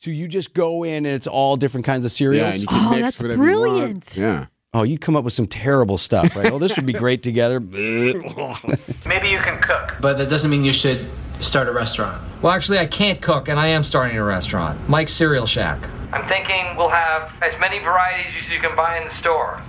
So 0.00 0.10
you 0.10 0.28
just 0.28 0.54
go 0.54 0.82
in 0.82 1.04
and 1.04 1.14
it's 1.14 1.26
all 1.26 1.56
different 1.56 1.84
kinds 1.84 2.06
of 2.06 2.10
cereals. 2.10 2.40
Yeah, 2.42 2.52
and 2.52 2.60
you 2.62 2.66
can 2.66 2.86
Oh, 2.86 2.90
mix 2.90 3.02
that's 3.02 3.20
whatever 3.22 3.44
you 3.44 3.50
want. 3.60 3.70
brilliant. 3.70 4.16
Yeah. 4.16 4.46
oh, 4.72 4.82
you 4.82 4.98
come 4.98 5.14
up 5.14 5.24
with 5.24 5.34
some 5.34 5.44
terrible 5.44 5.98
stuff, 5.98 6.34
right? 6.36 6.50
Oh, 6.50 6.58
this 6.58 6.74
would 6.76 6.86
be 6.86 6.92
great 7.04 7.22
together. 7.22 7.60
Maybe 7.60 8.08
you 9.28 9.40
can 9.40 9.60
cook. 9.60 9.92
But 10.00 10.16
that 10.16 10.30
doesn't 10.30 10.50
mean 10.50 10.64
you 10.64 10.72
should 10.72 11.06
start 11.40 11.68
a 11.68 11.72
restaurant. 11.72 12.22
Well, 12.40 12.50
actually, 12.50 12.78
I 12.78 12.86
can't 12.86 13.20
cook, 13.20 13.48
and 13.48 13.60
I 13.60 13.66
am 13.68 13.82
starting 13.82 14.16
a 14.16 14.24
restaurant, 14.24 14.88
Mike's 14.88 15.12
Cereal 15.12 15.44
Shack. 15.44 15.86
I'm 16.14 16.26
thinking 16.30 16.76
we'll 16.78 16.88
have 16.88 17.30
as 17.42 17.52
many 17.60 17.78
varieties 17.78 18.32
as 18.42 18.48
you 18.50 18.58
can 18.58 18.74
buy 18.74 18.96
in 18.96 19.04
the 19.06 19.14
store. 19.14 19.60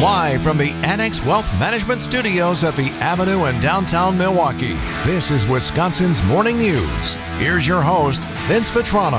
Live 0.00 0.42
from 0.42 0.58
the 0.58 0.70
Annex 0.84 1.24
Wealth 1.24 1.50
Management 1.58 2.00
Studios 2.00 2.62
at 2.62 2.76
the 2.76 2.90
Avenue 3.00 3.46
in 3.46 3.58
downtown 3.60 4.16
Milwaukee, 4.16 4.74
this 5.04 5.32
is 5.32 5.44
Wisconsin's 5.48 6.22
Morning 6.22 6.56
News. 6.56 7.14
Here's 7.38 7.66
your 7.66 7.82
host, 7.82 8.22
Vince 8.46 8.70
Vitrano. 8.70 9.18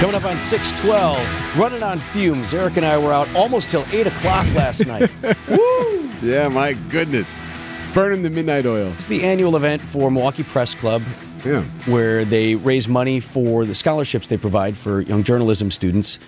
Coming 0.00 0.14
up 0.16 0.24
on 0.24 0.40
612, 0.40 1.58
running 1.58 1.82
on 1.82 1.98
fumes. 1.98 2.54
Erik 2.54 2.78
and 2.78 2.86
I 2.86 2.96
were 2.96 3.12
out 3.12 3.28
almost 3.34 3.68
till 3.70 3.84
8 3.92 4.06
o'clock 4.06 4.46
last 4.54 4.86
night. 4.86 5.10
Woo! 5.48 6.10
Yeah, 6.22 6.48
my 6.48 6.72
goodness. 6.72 7.44
Burning 7.92 8.22
the 8.22 8.30
midnight 8.30 8.64
oil. 8.64 8.92
It's 8.94 9.08
the 9.08 9.24
annual 9.24 9.56
event 9.56 9.82
for 9.82 10.10
Milwaukee 10.10 10.44
Press 10.44 10.74
Club 10.74 11.02
Yeah. 11.44 11.62
where 11.84 12.24
they 12.24 12.54
raise 12.54 12.88
money 12.88 13.20
for 13.20 13.66
the 13.66 13.74
scholarships 13.74 14.28
they 14.28 14.38
provide 14.38 14.74
for 14.74 15.02
young 15.02 15.22
journalism 15.22 15.70
students. 15.70 16.18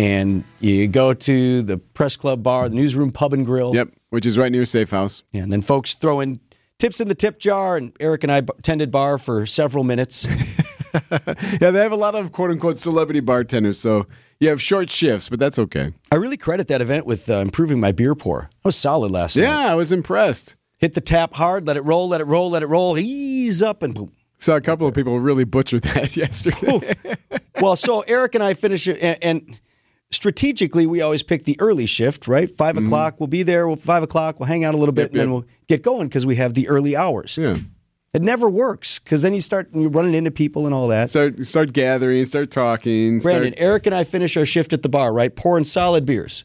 And 0.00 0.44
you 0.60 0.88
go 0.88 1.12
to 1.12 1.62
the 1.62 1.76
press 1.76 2.16
club 2.16 2.42
bar, 2.42 2.68
the 2.70 2.74
newsroom 2.74 3.12
pub 3.12 3.34
and 3.34 3.44
grill. 3.44 3.74
Yep. 3.74 3.90
Which 4.08 4.24
is 4.24 4.38
right 4.38 4.50
near 4.50 4.64
Safe 4.64 4.90
House. 4.90 5.24
Yeah, 5.30 5.42
And 5.42 5.52
then 5.52 5.60
folks 5.60 5.94
throw 5.94 6.20
in 6.20 6.40
tips 6.78 7.00
in 7.00 7.08
the 7.08 7.14
tip 7.14 7.38
jar. 7.38 7.76
And 7.76 7.92
Erik 8.00 8.22
and 8.24 8.32
I 8.32 8.40
b- 8.40 8.52
tended 8.62 8.90
bar 8.90 9.18
for 9.18 9.44
several 9.46 9.84
minutes. 9.84 10.26
Yeah, 10.92 11.70
they 11.70 11.78
have 11.82 11.92
a 11.92 11.96
lot 11.96 12.16
of 12.16 12.32
quote 12.32 12.50
unquote 12.50 12.76
celebrity 12.76 13.20
bartenders, 13.20 13.78
so 13.78 14.06
you 14.40 14.48
have 14.48 14.60
short 14.60 14.90
shifts, 14.90 15.28
but 15.28 15.38
that's 15.38 15.56
okay. 15.56 15.92
I 16.10 16.16
really 16.16 16.36
credit 16.36 16.66
that 16.66 16.80
event 16.80 17.06
with 17.06 17.30
uh, 17.30 17.34
improving 17.34 17.78
my 17.78 17.92
beer 17.92 18.16
pour. 18.16 18.50
I 18.52 18.68
was 18.68 18.74
solid 18.74 19.12
last 19.12 19.36
night. 19.36 19.44
Yeah, 19.44 19.70
I 19.70 19.76
was 19.76 19.92
impressed. 19.92 20.56
Hit 20.78 20.94
the 20.94 21.00
tap 21.00 21.34
hard, 21.34 21.64
let 21.68 21.76
it 21.76 21.84
roll, 21.84 22.08
let 22.08 22.20
it 22.20 22.24
roll, 22.24 22.50
let 22.50 22.64
it 22.64 22.66
roll, 22.66 22.98
ease 22.98 23.62
up, 23.62 23.84
and 23.84 23.94
boom. 23.94 24.10
Saw 24.38 24.56
a 24.56 24.60
couple 24.60 24.88
of 24.88 24.94
people 24.94 25.20
really 25.20 25.44
butcher 25.44 25.78
that 25.78 26.16
yesterday. 26.24 26.94
well, 27.60 27.76
so 27.76 28.00
Erik 28.00 28.34
and 28.34 28.42
I 28.42 28.54
finish 28.54 28.88
it, 28.88 28.98
and, 29.00 29.18
and 29.22 29.60
strategically, 30.10 30.86
we 30.86 31.00
always 31.00 31.22
pick 31.22 31.44
the 31.44 31.56
early 31.60 31.86
shift, 31.86 32.28
right? 32.28 32.48
5 32.48 32.74
mm-hmm. 32.74 32.86
o'clock, 32.86 33.20
we'll 33.20 33.26
be 33.26 33.42
there. 33.42 33.66
We'll, 33.66 33.76
five 33.76 34.02
o'clock, 34.02 34.40
we'll 34.40 34.46
hang 34.46 34.64
out 34.64 34.74
a 34.74 34.78
little 34.78 34.92
bit, 34.92 35.02
Yep, 35.02 35.10
and 35.10 35.20
then 35.20 35.32
we'll 35.32 35.44
get 35.68 35.82
going 35.82 36.08
because 36.08 36.26
we 36.26 36.36
have 36.36 36.54
the 36.54 36.68
early 36.68 36.96
hours. 36.96 37.36
yeah. 37.36 37.58
It 38.12 38.22
never 38.22 38.50
works 38.50 38.98
because 38.98 39.22
then 39.22 39.34
you 39.34 39.40
start 39.40 39.68
you're 39.72 39.88
running 39.88 40.14
into 40.14 40.32
people 40.32 40.66
and 40.66 40.74
all 40.74 40.88
that. 40.88 41.10
Start 41.10 41.46
start 41.46 41.72
gathering, 41.72 42.24
start 42.24 42.50
talking. 42.50 43.20
Brandon, 43.20 43.52
Start, 43.52 43.64
Erik 43.64 43.86
and 43.86 43.94
I 43.94 44.02
finish 44.02 44.36
our 44.36 44.44
shift 44.44 44.72
at 44.72 44.82
the 44.82 44.88
bar, 44.88 45.12
right? 45.12 45.34
Pouring 45.34 45.62
solid 45.62 46.06
beers. 46.06 46.44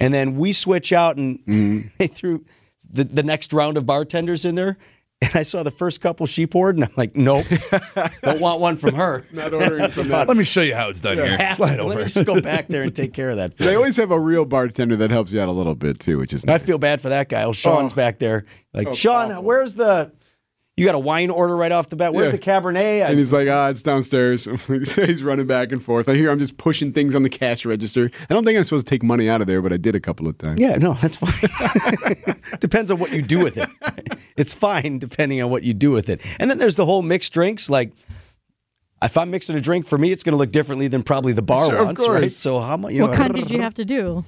And 0.00 0.12
then 0.12 0.36
we 0.36 0.52
switch 0.52 0.92
out 0.92 1.16
and 1.16 1.38
mm-hmm. 1.46 1.88
they 1.98 2.08
threw 2.08 2.44
the, 2.90 3.04
the 3.04 3.22
next 3.22 3.52
round 3.52 3.76
of 3.76 3.86
bartenders 3.86 4.44
in 4.44 4.56
there. 4.56 4.76
And 5.20 5.34
I 5.34 5.42
saw 5.42 5.64
the 5.64 5.72
first 5.72 6.00
couple 6.00 6.26
she 6.26 6.46
poured, 6.46 6.76
and 6.76 6.84
I'm 6.84 6.92
like, 6.96 7.16
nope, 7.16 7.44
don't 8.22 8.40
want 8.40 8.60
one 8.60 8.76
from 8.76 8.94
her. 8.94 9.24
not 9.32 9.52
ordering 9.52 9.90
from 9.90 10.08
that. 10.08 10.28
Let 10.28 10.36
me 10.36 10.44
show 10.44 10.60
you 10.62 10.76
how 10.76 10.90
it's 10.90 11.00
done 11.00 11.16
here. 11.16 11.36
Slide 11.56 11.70
Let 11.72 11.80
over. 11.80 11.96
me 11.96 12.04
just 12.04 12.24
go 12.24 12.40
back 12.40 12.68
there 12.68 12.82
and 12.84 12.94
take 12.94 13.12
care 13.14 13.30
of 13.30 13.36
that. 13.36 13.56
They 13.68 13.74
always 13.74 13.96
have 13.96 14.12
a 14.12 14.20
real 14.20 14.44
bartender 14.44 14.94
that 14.96 15.10
helps 15.10 15.32
you 15.32 15.40
out 15.40 15.48
a 15.48 15.52
little 15.52 15.74
bit 15.74 15.98
too, 15.98 16.18
which 16.18 16.32
is 16.32 16.46
Nice. 16.46 16.62
I 16.62 16.64
feel 16.64 16.78
bad 16.78 17.00
for 17.00 17.08
that 17.08 17.28
guy. 17.28 17.42
Oh, 17.42 17.52
Sean's 17.52 17.92
Oh. 17.92 17.96
back 17.96 18.20
there. 18.20 18.44
Like, 18.72 18.86
Oh, 18.88 18.94
Sean, 18.94 19.32
awful. 19.32 19.42
where's 19.42 19.74
the? 19.74 20.12
You 20.78 20.86
got 20.86 20.94
a 20.94 20.98
wine 20.98 21.30
order 21.30 21.56
right 21.56 21.72
off 21.72 21.88
the 21.90 21.96
bat. 21.96 22.14
Where's 22.14 22.26
Yeah. 22.26 22.32
the 22.32 22.38
Cabernet? 22.38 22.76
I- 23.04 23.08
And 23.10 23.18
he's 23.18 23.32
like, 23.32 23.48
ah, 23.48 23.68
it's 23.68 23.82
downstairs. 23.82 24.44
he's 24.66 25.22
running 25.22 25.46
back 25.46 25.72
and 25.72 25.82
forth. 25.82 26.08
I 26.08 26.14
hear 26.14 26.30
I'm 26.30 26.38
just 26.38 26.56
pushing 26.56 26.92
things 26.92 27.14
on 27.14 27.22
the 27.22 27.28
cash 27.30 27.64
register. 27.66 28.10
I 28.30 28.34
don't 28.34 28.44
think 28.44 28.56
I'm 28.56 28.64
supposed 28.64 28.86
to 28.86 28.90
take 28.90 29.02
money 29.02 29.28
out 29.28 29.40
of 29.40 29.46
there, 29.46 29.60
but 29.60 29.72
I 29.72 29.76
did 29.76 29.94
a 29.94 30.00
couple 30.00 30.26
of 30.28 30.38
times. 30.38 30.60
yeah, 30.60 30.76
no, 30.76 30.94
that's 30.94 31.16
fine. 31.16 32.36
Depends 32.60 32.90
on 32.90 32.98
what 32.98 33.12
you 33.12 33.22
do 33.22 33.40
with 33.40 33.56
it. 33.58 33.68
It's 34.36 34.54
fine 34.54 34.98
depending 34.98 35.42
on 35.42 35.50
what 35.50 35.62
you 35.64 35.74
do 35.74 35.90
with 35.90 36.08
it. 36.08 36.20
And 36.38 36.50
then 36.50 36.58
there's 36.58 36.76
the 36.76 36.86
whole 36.86 37.02
mixed 37.02 37.32
drinks. 37.32 37.68
Like, 37.68 37.92
if 39.02 39.16
I'm 39.16 39.30
mixing 39.30 39.56
a 39.56 39.60
drink 39.60 39.86
for 39.86 39.98
me, 39.98 40.10
it's 40.12 40.22
going 40.22 40.32
to 40.32 40.38
look 40.38 40.50
differently 40.52 40.88
than 40.88 41.02
probably 41.02 41.32
the 41.32 41.42
bar 41.42 41.66
Sure, 41.66 41.76
of 41.78 41.86
wants, 41.86 42.08
right? 42.08 42.30
So 42.32 42.60
how 42.60 42.76
much? 42.76 42.92
You 42.92 43.02
What 43.02 43.12
know, 43.12 43.16
kind 43.16 43.34
did 43.34 43.50
you 43.50 43.60
have 43.60 43.74
to 43.74 43.84
do? 43.84 44.24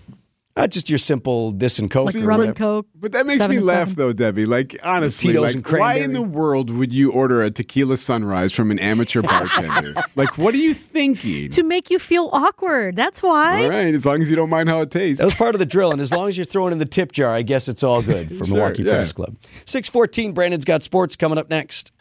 Uh, 0.57 0.67
just 0.67 0.91
your 0.91 0.99
simple 0.99 1.53
this 1.53 1.79
and 1.79 1.91
coke. 1.91 2.13
Like 2.13 2.25
or 2.25 2.27
rum 2.27 2.41
and 2.41 2.57
coke? 2.57 2.87
But 2.95 3.13
that 3.13 3.27
makes 3.27 3.47
me 3.47 3.61
laugh, 3.61 3.89
seven? 3.89 3.95
though, 3.95 4.13
Debbie. 4.13 4.47
Like, 4.47 4.77
honestly, 4.83 5.29
Tito's 5.29 5.55
like, 5.55 5.73
and 5.73 5.79
why 5.81 5.95
in 5.95 6.13
the 6.13 6.23
world 6.23 6.71
would 6.71 6.93
you 6.93 7.13
order 7.13 7.43
a 7.43 7.51
tequila 7.51 7.97
sunrise 7.97 8.53
from 8.53 8.71
an 8.73 8.79
amateur 8.81 9.23
bartender? 9.23 9.95
like, 10.17 10.37
what 10.37 10.53
are 10.53 10.59
you 10.59 10.75
thinking? 10.75 11.51
To 11.51 11.63
make 11.63 11.89
you 11.89 11.99
feel 12.01 12.29
awkward. 12.33 12.97
That's 12.97 13.23
why. 13.23 13.63
All 13.63 13.71
right, 13.71 13.95
as 13.95 14.05
long 14.05 14.21
as 14.23 14.29
you 14.29 14.37
don't 14.37 14.51
mind 14.51 14.69
how 14.69 14.81
it 14.81 14.91
tastes. 14.91 15.21
That 15.21 15.25
was 15.25 15.35
part 15.35 15.55
of 15.55 15.61
the 15.61 15.67
drill, 15.67 15.93
and 15.93 16.01
as 16.01 16.13
long 16.13 16.29
as 16.29 16.37
you're 16.37 16.45
throwing 16.45 16.73
in 16.73 16.79
the 16.79 16.85
tip 16.85 17.13
jar, 17.13 17.33
I 17.33 17.43
guess 17.43 17.69
it's 17.69 17.85
all 17.85 18.03
good 18.03 18.29
for 18.29 18.45
Sure, 18.45 18.57
Milwaukee 18.57 18.83
yeah. 18.83 18.95
Press 18.95 19.13
Club. 19.13 19.37
Six 19.67 19.89
fourteen. 19.89 20.33
Brandon's 20.33 20.65
got 20.65 20.83
sports 20.83 21.15
coming 21.15 21.39
up 21.39 21.49
next. 21.49 21.93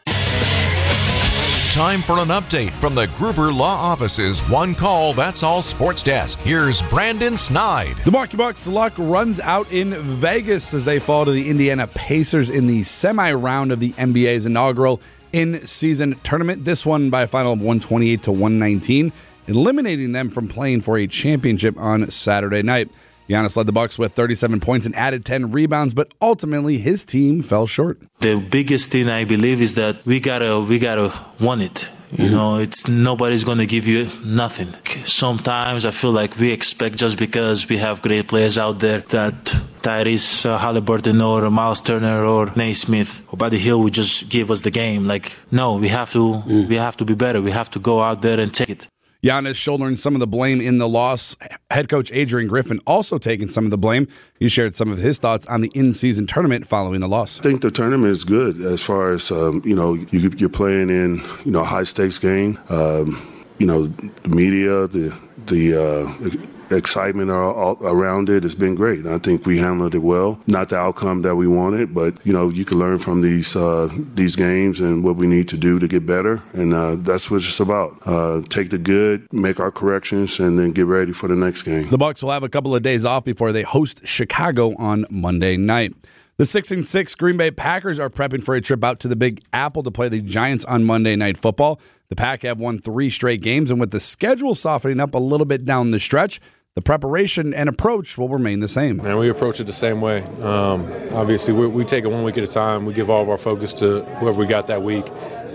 Time 1.71 2.01
for 2.01 2.17
an 2.17 2.29
update 2.29 2.71
from 2.71 2.95
the 2.95 3.05
Gruber 3.15 3.53
Law 3.53 3.75
Office's 3.75 4.39
One 4.49 4.73
Call 4.73 5.13
That's 5.13 5.43
All 5.43 5.61
Sports 5.61 6.01
Desk. 6.01 6.39
Here's 6.39 6.81
Brandon 6.81 7.37
Snide. 7.37 7.95
The 7.97 8.09
Milwaukee 8.09 8.37
Bucks' 8.37 8.67
luck 8.67 8.91
runs 8.97 9.39
out 9.39 9.71
in 9.71 9.93
Vegas 9.93 10.73
as 10.73 10.83
they 10.83 10.97
fall 10.97 11.25
to 11.25 11.31
the 11.31 11.47
Indiana 11.47 11.85
Pacers 11.85 12.49
in 12.49 12.65
the 12.65 12.81
semi 12.81 13.31
round 13.33 13.71
of 13.71 13.79
the 13.79 13.91
NBA's 13.91 14.47
inaugural 14.47 14.99
in 15.31 15.59
season 15.59 16.19
tournament. 16.23 16.65
This 16.65 16.87
one 16.87 17.11
by 17.11 17.21
a 17.21 17.27
final 17.27 17.53
of 17.53 17.59
128 17.59 18.23
to 18.23 18.31
119, 18.31 19.13
eliminating 19.45 20.11
them 20.11 20.31
from 20.31 20.47
playing 20.47 20.81
for 20.81 20.97
a 20.97 21.05
championship 21.05 21.77
on 21.77 22.09
Saturday 22.09 22.63
night. 22.63 22.89
Giannis 23.29 23.55
led 23.55 23.67
the 23.67 23.71
Bucks 23.71 23.99
with 23.99 24.13
37 24.13 24.59
points 24.59 24.85
and 24.87 24.95
added 24.95 25.23
10 25.23 25.51
rebounds, 25.51 25.93
but 25.93 26.13
ultimately 26.19 26.79
his 26.79 27.05
team 27.05 27.43
fell 27.43 27.67
short. 27.67 27.99
The 28.19 28.37
biggest 28.37 28.91
thing 28.91 29.07
I 29.07 29.23
believe 29.23 29.61
is 29.61 29.75
that 29.75 30.03
we 30.05 30.19
gotta 30.19 30.59
we 30.59 30.79
gotta 30.79 31.13
want 31.39 31.61
it. 31.61 31.87
You 32.11 32.27
know, 32.27 32.57
it's 32.57 32.87
nobody's 32.87 33.43
gonna 33.43 33.67
give 33.67 33.85
you 33.85 34.09
nothing. 34.25 34.73
Sometimes 35.05 35.85
I 35.85 35.91
feel 35.91 36.11
like 36.11 36.39
we 36.39 36.51
expect 36.51 36.95
just 36.97 37.19
because 37.19 37.69
we 37.69 37.77
have 37.77 38.01
great 38.01 38.27
players 38.27 38.57
out 38.57 38.79
there 38.79 39.01
that 39.09 39.35
Tyrese 39.83 40.43
uh, 40.47 40.57
Haliburton 40.57 41.21
or 41.23 41.51
Myles 41.51 41.81
Turner 41.81 42.25
or 42.25 42.51
Nesmith 42.55 43.21
or 43.31 43.37
Buddy 43.37 43.59
Hield 43.59 43.83
would 43.83 43.93
just 43.93 44.27
give 44.27 44.49
us 44.49 44.63
the 44.63 44.71
game. 44.71 45.05
Like, 45.05 45.37
no, 45.51 45.75
we 45.75 45.89
have 45.89 46.11
to 46.13 46.41
we 46.67 46.77
have 46.77 46.97
to 46.97 47.05
be 47.05 47.13
better. 47.13 47.43
We 47.43 47.51
have 47.51 47.69
to 47.71 47.79
go 47.79 48.01
out 48.01 48.23
there 48.23 48.39
and 48.39 48.51
take 48.51 48.69
it. 48.69 48.87
Giannis 49.23 49.55
shouldering 49.55 49.97
some 49.97 50.13
of 50.15 50.21
the 50.21 50.27
blame 50.27 50.61
in 50.61 50.77
the 50.77 50.87
loss. 50.87 51.35
Head 51.69 51.89
coach 51.89 52.09
Adrian 52.13 52.47
Griffin 52.47 52.79
also 52.87 53.17
taking 53.17 53.47
some 53.47 53.65
of 53.65 53.71
the 53.71 53.77
blame. 53.77 54.07
He 54.39 54.47
shared 54.47 54.73
some 54.73 54.89
of 54.91 54.99
his 54.99 55.19
thoughts 55.19 55.45
on 55.47 55.59
the 55.59 55.69
in-season 55.75 56.25
tournament 56.25 56.65
following 56.65 57.01
the 57.01 57.07
loss. 57.07 57.39
I 57.39 57.43
think 57.43 57.61
the 57.61 57.69
tournament 57.71 58.11
is 58.11 58.23
good 58.23 58.61
as 58.61 58.81
far 58.81 59.11
as 59.11 59.29
um, 59.29 59.61
you 59.65 59.75
know. 59.75 59.95
You, 59.95 60.31
you're 60.37 60.49
playing 60.49 60.89
in 60.89 61.21
you 61.43 61.51
know 61.51 61.63
high 61.63 61.83
stakes 61.83 62.17
game. 62.17 62.57
Um, 62.69 63.45
you 63.57 63.67
know 63.67 63.87
the 63.87 64.29
media, 64.29 64.87
the 64.87 65.15
the 65.47 65.75
uh, 65.75 66.58
excitement 66.71 67.29
around 67.29 68.29
it 68.29 68.43
has 68.43 68.55
been 68.55 68.75
great. 68.75 69.05
I 69.05 69.17
think 69.17 69.45
we 69.45 69.57
handled 69.57 69.95
it 69.95 69.99
well. 69.99 70.39
Not 70.47 70.69
the 70.69 70.77
outcome 70.77 71.21
that 71.23 71.35
we 71.35 71.47
wanted, 71.47 71.93
but 71.93 72.15
you 72.25 72.33
know 72.33 72.49
you 72.49 72.65
can 72.65 72.79
learn 72.79 72.99
from 72.99 73.21
these 73.21 73.55
uh, 73.55 73.89
these 74.15 74.35
games 74.35 74.79
and 74.79 75.03
what 75.03 75.15
we 75.15 75.27
need 75.27 75.47
to 75.49 75.57
do 75.57 75.79
to 75.79 75.87
get 75.87 76.05
better, 76.05 76.41
and 76.53 76.73
uh, 76.73 76.95
that's 76.95 77.29
what 77.29 77.37
it's 77.37 77.59
about. 77.59 77.97
Uh, 78.05 78.41
take 78.49 78.69
the 78.69 78.77
good, 78.77 79.31
make 79.33 79.59
our 79.59 79.71
corrections, 79.71 80.39
and 80.39 80.59
then 80.59 80.71
get 80.71 80.85
ready 80.85 81.13
for 81.13 81.27
the 81.27 81.35
next 81.35 81.63
game. 81.63 81.89
The 81.89 81.97
Bucks 81.97 82.23
will 82.23 82.31
have 82.31 82.43
a 82.43 82.49
couple 82.49 82.75
of 82.75 82.83
days 82.83 83.05
off 83.05 83.23
before 83.25 83.51
they 83.51 83.63
host 83.63 84.05
Chicago 84.05 84.75
on 84.77 85.05
Monday 85.09 85.57
night. 85.57 85.93
The 86.39 86.45
6 86.45 86.71
and 86.71 86.87
6 86.87 87.15
Green 87.15 87.35
Bay 87.35 87.51
Packers 87.51 87.99
are 87.99 88.09
prepping 88.09 88.41
for 88.41 88.55
a 88.55 88.61
trip 88.61 88.81
out 88.81 89.01
to 89.01 89.09
the 89.09 89.17
Big 89.17 89.43
Apple 89.51 89.83
to 89.83 89.91
play 89.91 90.07
the 90.07 90.21
Giants 90.21 90.63
on 90.63 90.85
Monday 90.85 91.17
Night 91.17 91.37
Football. 91.37 91.81
The 92.07 92.15
Pack 92.15 92.43
have 92.43 92.57
won 92.59 92.79
3 92.79 93.09
straight 93.09 93.41
games 93.41 93.69
and 93.69 93.77
with 93.77 93.91
the 93.91 93.99
schedule 93.99 94.55
softening 94.55 95.01
up 95.01 95.13
a 95.13 95.17
little 95.17 95.45
bit 95.45 95.65
down 95.65 95.91
the 95.91 95.99
stretch, 95.99 96.39
the 96.79 96.83
preparation 96.83 97.53
and 97.53 97.67
approach 97.67 98.17
will 98.17 98.29
remain 98.29 98.61
the 98.61 98.67
same. 98.69 99.01
And 99.01 99.19
we 99.19 99.29
approach 99.29 99.59
it 99.59 99.65
the 99.65 99.73
same 99.73 99.99
way. 99.99 100.23
Um, 100.41 100.89
obviously, 101.11 101.51
we, 101.51 101.67
we 101.67 101.83
take 101.83 102.05
it 102.05 102.07
one 102.07 102.23
week 102.23 102.37
at 102.37 102.43
a 102.45 102.47
time. 102.47 102.85
We 102.85 102.93
give 102.93 103.09
all 103.09 103.21
of 103.21 103.27
our 103.27 103.37
focus 103.37 103.73
to 103.73 104.05
whoever 104.21 104.39
we 104.39 104.45
got 104.45 104.67
that 104.67 104.81
week, 104.81 105.05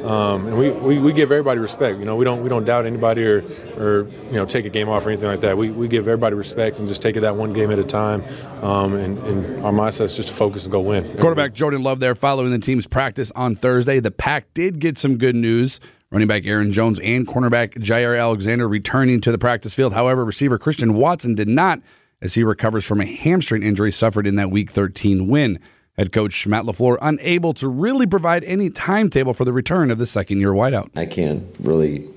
um, 0.05 0.47
and 0.47 0.59
we, 0.59 0.71
we, 0.71 0.99
we 0.99 1.15
give 1.15 1.33
everybody 1.33 1.61
respect. 1.61 1.99
You 1.99 2.05
know, 2.05 2.15
we 2.15 2.27
don't 2.27 2.43
we 2.43 2.51
don't 2.51 2.67
doubt 2.67 2.85
anybody 2.85 3.25
or 3.25 3.39
or 3.79 4.07
you 4.27 4.33
know 4.33 4.45
take 4.45 4.67
a 4.67 4.69
game 4.69 4.91
off 4.91 5.07
or 5.07 5.09
anything 5.09 5.29
like 5.29 5.41
that. 5.41 5.57
We, 5.57 5.71
we 5.71 5.89
give 5.89 6.07
everybody 6.09 6.37
respect 6.37 6.79
and 6.79 6.87
just 6.87 7.01
take 7.01 7.17
it 7.17 7.21
that 7.21 7.37
one 7.37 7.55
game 7.55 7.71
at 7.71 7.79
a 7.79 7.85
time. 7.85 8.23
Um, 8.63 8.95
and, 8.95 9.19
and 9.21 9.65
our 9.65 9.73
mindset 9.73 10.03
is 10.03 10.17
just 10.17 10.29
to 10.29 10.35
focus 10.35 10.65
and 10.65 10.73
go 10.73 10.81
win. 10.81 11.17
Quarterback 11.17 11.55
Jordan 11.55 11.83
Love 11.83 12.01
there 12.01 12.15
following 12.15 12.51
the 12.51 12.59
team's 12.59 12.87
practice 12.87 13.33
on 13.35 13.57
Thursday. 13.57 13.99
The 13.99 14.11
Pack 14.11 14.53
did 14.53 14.79
get 14.79 14.99
some 14.99 15.17
good 15.17 15.37
news. 15.37 15.81
Running 16.11 16.29
back 16.29 16.47
Aaron 16.47 16.71
Jones 16.71 17.01
and 17.01 17.27
cornerback 17.27 17.75
Jaire 17.75 18.19
Alexander 18.19 18.69
returning 18.69 19.21
to 19.23 19.33
the 19.33 19.39
practice 19.39 19.75
field. 19.75 19.95
However, 19.95 20.25
receiver 20.25 20.59
Christian 20.59 20.95
Watson 20.95 21.35
did 21.35 21.49
not 21.49 21.81
as 22.21 22.35
he 22.35 22.45
recovers 22.45 22.85
from 22.85 23.01
a 23.01 23.07
hamstring 23.07 23.63
injury 23.63 23.91
suffered 23.91 24.27
in 24.27 24.37
that 24.37 24.51
Week 24.51 24.71
13 24.71 25.27
win. 25.29 25.59
Head 25.97 26.13
coach 26.13 26.47
Matt 26.47 26.65
LaFleur 26.65 26.99
unable 27.03 27.55
to 27.55 27.69
really 27.69 28.07
provide 28.07 28.45
any 28.45 28.71
timetable 28.71 29.35
for 29.35 29.45
the 29.45 29.53
return 29.53 29.91
of 29.91 29.99
the 29.99 30.07
second 30.07 30.41
year 30.41 30.53
wideout. 30.53 30.91
I 30.97 31.07
can't 31.07 31.45
really 31.61 32.09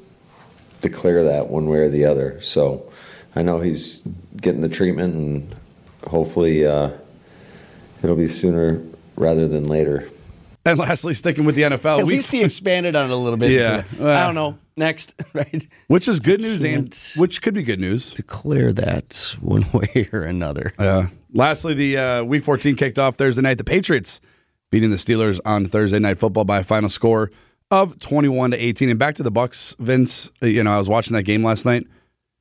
declare 0.82 1.24
that 1.24 1.50
one 1.50 1.68
way 1.68 1.80
or 1.80 1.90
the 1.90 2.06
other. 2.06 2.42
So 2.42 2.92
I 3.36 3.42
know 3.42 3.62
he's 3.62 4.02
getting 4.40 4.62
the 4.62 4.70
treatment, 4.70 5.14
and 5.16 5.56
hopefully 6.08 6.66
uh, 6.66 6.92
it'll 8.04 8.16
be 8.16 8.28
sooner 8.28 8.82
rather 9.16 9.48
than 9.48 9.68
later. 9.68 10.10
And 10.72 10.80
lastly, 10.80 11.14
sticking 11.14 11.46
with 11.46 11.56
the 11.56 11.62
NFL, 11.64 12.00
At 12.00 12.06
week- 12.06 12.16
least 12.18 12.32
he 12.32 12.44
expanded 12.44 12.96
on 12.96 13.10
it 13.10 13.14
a 13.14 13.16
little 13.16 13.38
bit. 13.38 13.52
Yeah, 13.52 13.84
well. 14.00 14.16
I 14.16 14.26
don't 14.26 14.36
know. 14.36 14.58
Next, 14.76 15.16
right? 15.34 15.68
which 15.88 16.08
is 16.08 16.20
good 16.20 16.42
news 16.42 16.64
and 16.64 16.96
which 17.18 17.42
could 17.42 17.54
be 17.54 17.64
good 17.64 17.80
news. 17.80 18.14
Declare 18.14 18.74
that 18.74 19.36
one 19.42 19.66
way 19.74 20.10
or 20.14 20.22
another. 20.22 20.74
Uh, 20.78 21.08
lastly, 21.34 21.74
the 21.74 21.98
uh, 21.98 22.24
Week 22.24 22.44
14 22.44 22.76
kicked 22.76 23.00
off 23.00 23.16
Thursday 23.16 23.42
night. 23.42 23.58
The 23.58 23.64
Patriots 23.64 24.22
beating 24.70 24.90
the 24.92 24.98
Steelers 24.98 25.40
on 25.46 25.66
Thursday 25.66 25.98
night 26.00 26.20
football 26.20 26.44
by 26.44 26.60
a 26.60 26.64
final 26.64 26.90
score 26.90 27.32
of 27.72 27.98
21 28.00 28.52
to 28.52 28.58
18. 28.58 28.90
And 28.90 29.00
back 29.00 29.16
to 29.16 29.24
the 29.24 29.32
Bucks, 29.32 29.76
Vince. 29.80 30.32
uh, 30.44 30.46
You 30.48 30.64
know, 30.64 30.72
I 30.76 30.78
was 30.78 30.90
watching 30.90 31.14
that 31.14 31.24
game 31.24 31.44
last 31.44 31.66
night. 31.66 31.88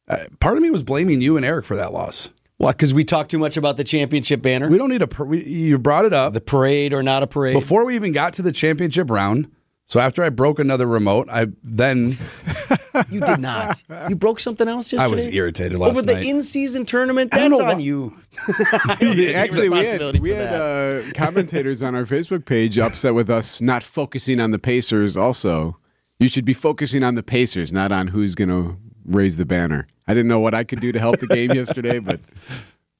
Uh, 0.09 0.19
part 0.41 0.57
of 0.57 0.63
me 0.63 0.71
was 0.71 0.83
blaming 0.83 1.21
you 1.21 1.37
and 1.37 1.45
Erik 1.47 1.65
for 1.65 1.77
that 1.77 1.93
loss. 1.93 2.31
What? 2.59 2.77
Because 2.77 2.95
we 2.95 3.05
talked 3.05 3.31
too 3.31 3.39
much 3.39 3.57
about 3.57 3.77
the 3.77 3.85
championship 3.85 4.41
banner, 4.43 4.71
We 4.71 4.79
don't 4.79 4.89
need 4.91 5.03
a. 5.03 5.07
par- 5.07 5.27
We, 5.27 5.45
you 5.45 5.79
brought 5.79 6.05
it 6.07 6.13
up 6.15 6.33
the 6.33 6.41
parade 6.41 6.93
or 6.95 7.03
not 7.03 7.23
a 7.23 7.27
parade. 7.27 7.55
before 7.55 7.85
we 7.85 7.95
even 7.95 8.13
got 8.13 8.33
to 8.35 8.43
the 8.43 8.53
championship 8.53 9.11
round. 9.11 9.51
So 9.89 10.01
after 10.01 10.25
I 10.25 10.31
broke 10.31 10.59
another 10.59 10.85
remote, 10.87 11.29
I 11.31 11.47
then 11.63 12.17
you 13.11 13.21
did 13.21 13.39
not. 13.39 13.81
You 14.09 14.17
broke 14.17 14.41
something 14.41 14.67
else 14.67 14.93
yesterday. 14.93 15.05
I 15.05 15.15
was 15.15 15.29
irritated 15.29 15.79
last 15.79 15.91
over 15.91 16.03
the 16.03 16.15
night. 16.15 16.27
in-season 16.27 16.87
tournament. 16.87 17.31
That's 17.31 17.61
on 17.61 17.79
you. 17.81 18.17
I 18.49 18.97
don't 18.99 19.15
take 19.15 19.37
Actually, 19.37 19.69
we 19.69 19.85
had, 19.85 20.19
we 20.19 20.31
had 20.31 20.53
uh, 20.61 21.03
commentators 21.15 21.85
on 21.85 21.95
our 21.95 22.05
Facebook 22.05 22.47
page 22.47 22.79
upset 22.81 23.15
with 23.15 23.31
us 23.31 23.61
not 23.61 23.85
focusing 23.85 24.41
on 24.41 24.51
the 24.51 24.59
Pacers. 24.59 25.17
Also, 25.17 25.79
you 26.19 26.29
should 26.29 26.45
be 26.45 26.55
focusing 26.55 27.05
on 27.05 27.15
the 27.15 27.23
Pacers, 27.23 27.71
not 27.73 27.93
on 27.93 28.09
who's 28.09 28.35
going 28.35 28.49
to 28.49 28.79
raise 29.07 29.37
the 29.37 29.45
banner. 29.45 29.87
I 30.07 30.15
didn't 30.15 30.29
know 30.29 30.41
what 30.41 30.55
I 30.55 30.65
could 30.65 30.81
do 30.81 30.93
to 30.93 30.99
help 30.99 31.19
the 31.21 31.27
game 31.27 31.53
yesterday, 31.55 31.99
but 31.99 32.21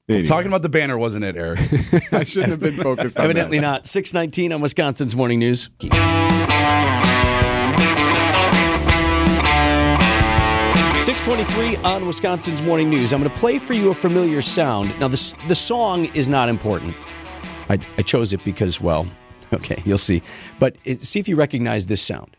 anyway. 0.09 0.25
talking 0.25 0.47
about 0.47 0.61
the 0.61 0.69
banner 0.69 0.97
wasn't 0.97 1.23
it, 1.23 1.35
Erik? 1.35 1.59
I 2.13 2.23
shouldn't 2.23 2.51
have 2.51 2.59
been 2.59 2.77
focused 2.77 3.17
on 3.17 3.25
Evidently 3.25 3.57
that. 3.57 3.61
not. 3.61 3.87
619 3.87 4.53
on 4.53 4.61
Wisconsin's 4.61 5.15
Morning 5.15 5.39
News. 5.39 5.69
623 11.01 11.77
on 11.83 12.05
Wisconsin's 12.05 12.61
Morning 12.61 12.89
News. 12.89 13.13
I'm 13.13 13.21
going 13.21 13.31
to 13.31 13.39
play 13.39 13.59
for 13.59 13.73
you 13.73 13.91
a 13.91 13.93
familiar 13.93 14.41
sound. 14.41 14.97
Now, 14.99 15.07
this, 15.07 15.33
the 15.47 15.55
song 15.55 16.05
is 16.13 16.29
not 16.29 16.49
important. 16.49 16.95
I, 17.69 17.79
I 17.97 18.01
chose 18.01 18.33
it 18.33 18.43
because, 18.43 18.79
well, 18.81 19.07
okay, 19.53 19.81
you'll 19.85 19.97
see. 19.97 20.21
But 20.59 20.75
it, 20.85 21.01
see 21.01 21.19
if 21.19 21.27
you 21.27 21.35
recognize 21.35 21.87
this 21.87 22.01
sound. 22.01 22.36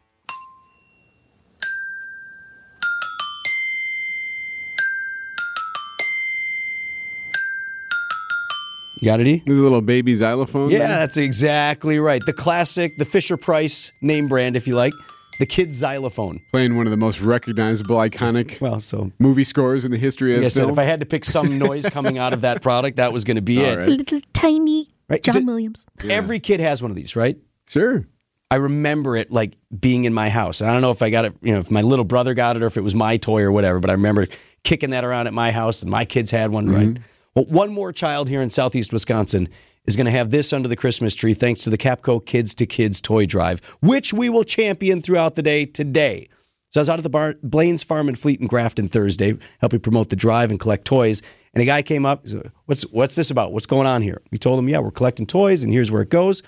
You 9.01 9.05
got 9.05 9.21
it, 9.21 9.27
E? 9.27 9.43
There's 9.47 9.59
a 9.59 9.63
little 9.63 9.81
baby 9.81 10.15
xylophone. 10.15 10.71
Yeah, 10.71 10.79
there? 10.79 10.89
that's 10.89 11.17
exactly 11.17 11.99
right. 11.99 12.21
The 12.25 12.33
classic, 12.33 12.97
the 12.99 13.05
Fisher 13.05 13.37
Price 13.37 13.93
name 14.03 14.29
brand, 14.29 14.57
if 14.57 14.67
you 14.67 14.75
like, 14.75 14.93
the 15.39 15.47
kid's 15.47 15.77
xylophone. 15.77 16.41
playing 16.51 16.77
one 16.77 16.87
of 16.87 16.91
the 16.91 16.97
most 16.97 17.21
recognizable, 17.21 17.97
iconic 17.97 18.61
Well, 18.61 18.81
so 18.81 19.13
movie 19.21 19.45
scores 19.45 19.85
in 19.85 19.93
the 19.93 19.97
history 19.99 20.33
of 20.35 20.39
like 20.41 20.47
I 20.47 20.49
said, 20.49 20.69
if 20.69 20.79
I 20.79 20.83
had 20.83 20.99
to 21.01 21.07
pick 21.07 21.25
some 21.25 21.59
noise 21.61 21.87
coming 21.89 22.19
out 22.19 22.33
of 22.33 22.41
that 22.41 22.61
product, 22.61 22.97
that 22.97 23.13
was 23.13 23.23
going 23.25 23.37
to 23.37 23.43
be 23.43 23.59
All 23.65 23.73
it. 23.73 23.77
right. 23.79 23.87
Little 23.87 24.21
tiny 24.33 24.89
Right. 25.09 25.23
John 25.23 25.35
Did- 25.35 25.47
Williams. 25.47 25.87
Every 26.09 26.39
kid 26.41 26.61
has 26.61 26.83
one 26.83 26.91
of 26.91 26.97
these, 26.97 27.15
right? 27.17 27.37
sure. 27.69 28.05
I 28.51 28.57
remember 28.57 29.15
it 29.15 29.31
like 29.31 29.59
being 29.79 30.07
in 30.07 30.15
my 30.15 30.31
house. 30.31 30.63
And 30.63 30.71
I 30.71 30.73
don't 30.73 30.81
know 30.81 30.91
if 30.91 31.03
I 31.03 31.11
got 31.11 31.27
it, 31.27 31.35
you 31.43 31.53
know, 31.53 31.59
if 31.61 31.71
my 31.71 31.83
little 31.83 32.07
brother 32.07 32.33
got 32.33 32.57
it 32.57 32.63
or 32.63 32.67
if 32.67 32.79
it 32.79 32.81
was 32.81 32.95
my 32.95 33.19
toy 33.19 33.43
or 33.43 33.53
whatever, 33.53 33.79
but 33.79 33.91
I 33.91 33.93
remember 33.93 34.27
kicking 34.65 34.89
that 34.91 35.05
around 35.05 35.27
at 35.27 35.35
my 35.35 35.51
house 35.51 35.83
and 35.83 35.91
my 35.91 36.07
kids 36.07 36.31
had 36.31 36.51
one, 36.51 36.69
right? 36.71 36.89
Mm-hmm. 36.89 37.03
Well, 37.39 37.47
one 37.47 37.73
more 37.73 37.93
child 37.93 38.29
here 38.29 38.43
in 38.43 38.51
southeast 38.51 38.93
Wisconsin 38.93 39.49
is 39.87 39.95
going 39.95 40.07
to 40.07 40.11
have 40.11 40.33
this 40.33 40.53
under 40.53 40.67
the 40.67 40.75
Christmas 40.75 41.15
tree 41.15 41.35
thanks 41.35 41.63
to 41.63 41.71
the 41.71 41.79
Kapco 41.79 42.27
Kids 42.27 42.53
to 42.57 42.67
Kids 42.67 43.01
toy 43.01 43.27
drive, 43.27 43.65
which 43.81 44.13
we 44.13 44.29
will 44.29 44.43
champion 44.43 45.01
throughout 45.01 45.37
the 45.37 45.43
day 45.43 45.65
today. 45.65 46.27
So 46.71 46.81
I 46.81 46.83
was 46.83 46.89
out 46.89 46.99
at 46.99 47.05
the 47.05 47.11
bar, 47.11 47.37
Blain's 47.45 47.85
Farm 47.85 48.09
and 48.09 48.19
Fleet 48.19 48.41
in 48.41 48.49
Grafton 48.49 48.89
Thursday, 48.89 49.39
helping 49.61 49.79
promote 49.79 50.11
the 50.11 50.17
drive 50.17 50.51
and 50.51 50.59
collect 50.59 50.85
toys. 50.85 51.23
And 51.55 51.63
a 51.63 51.65
guy 51.65 51.81
came 51.81 52.05
up, 52.05 52.25
he 52.25 52.31
said, 52.31 52.51
"What's 52.67 52.83
what's 52.91 53.15
this 53.15 53.31
about? 53.31 53.53
What's 53.53 53.67
going 53.67 53.87
on 53.87 54.03
here?" 54.03 54.21
We 54.33 54.39
told 54.39 54.59
him, 54.59 54.69
"Yeah, 54.69 54.81
we're 54.81 54.91
collecting 54.91 55.25
toys, 55.25 55.63
and 55.63 55.73
here's 55.73 55.93
where 55.93 56.03
it 56.03 56.11
goes." 56.11 56.43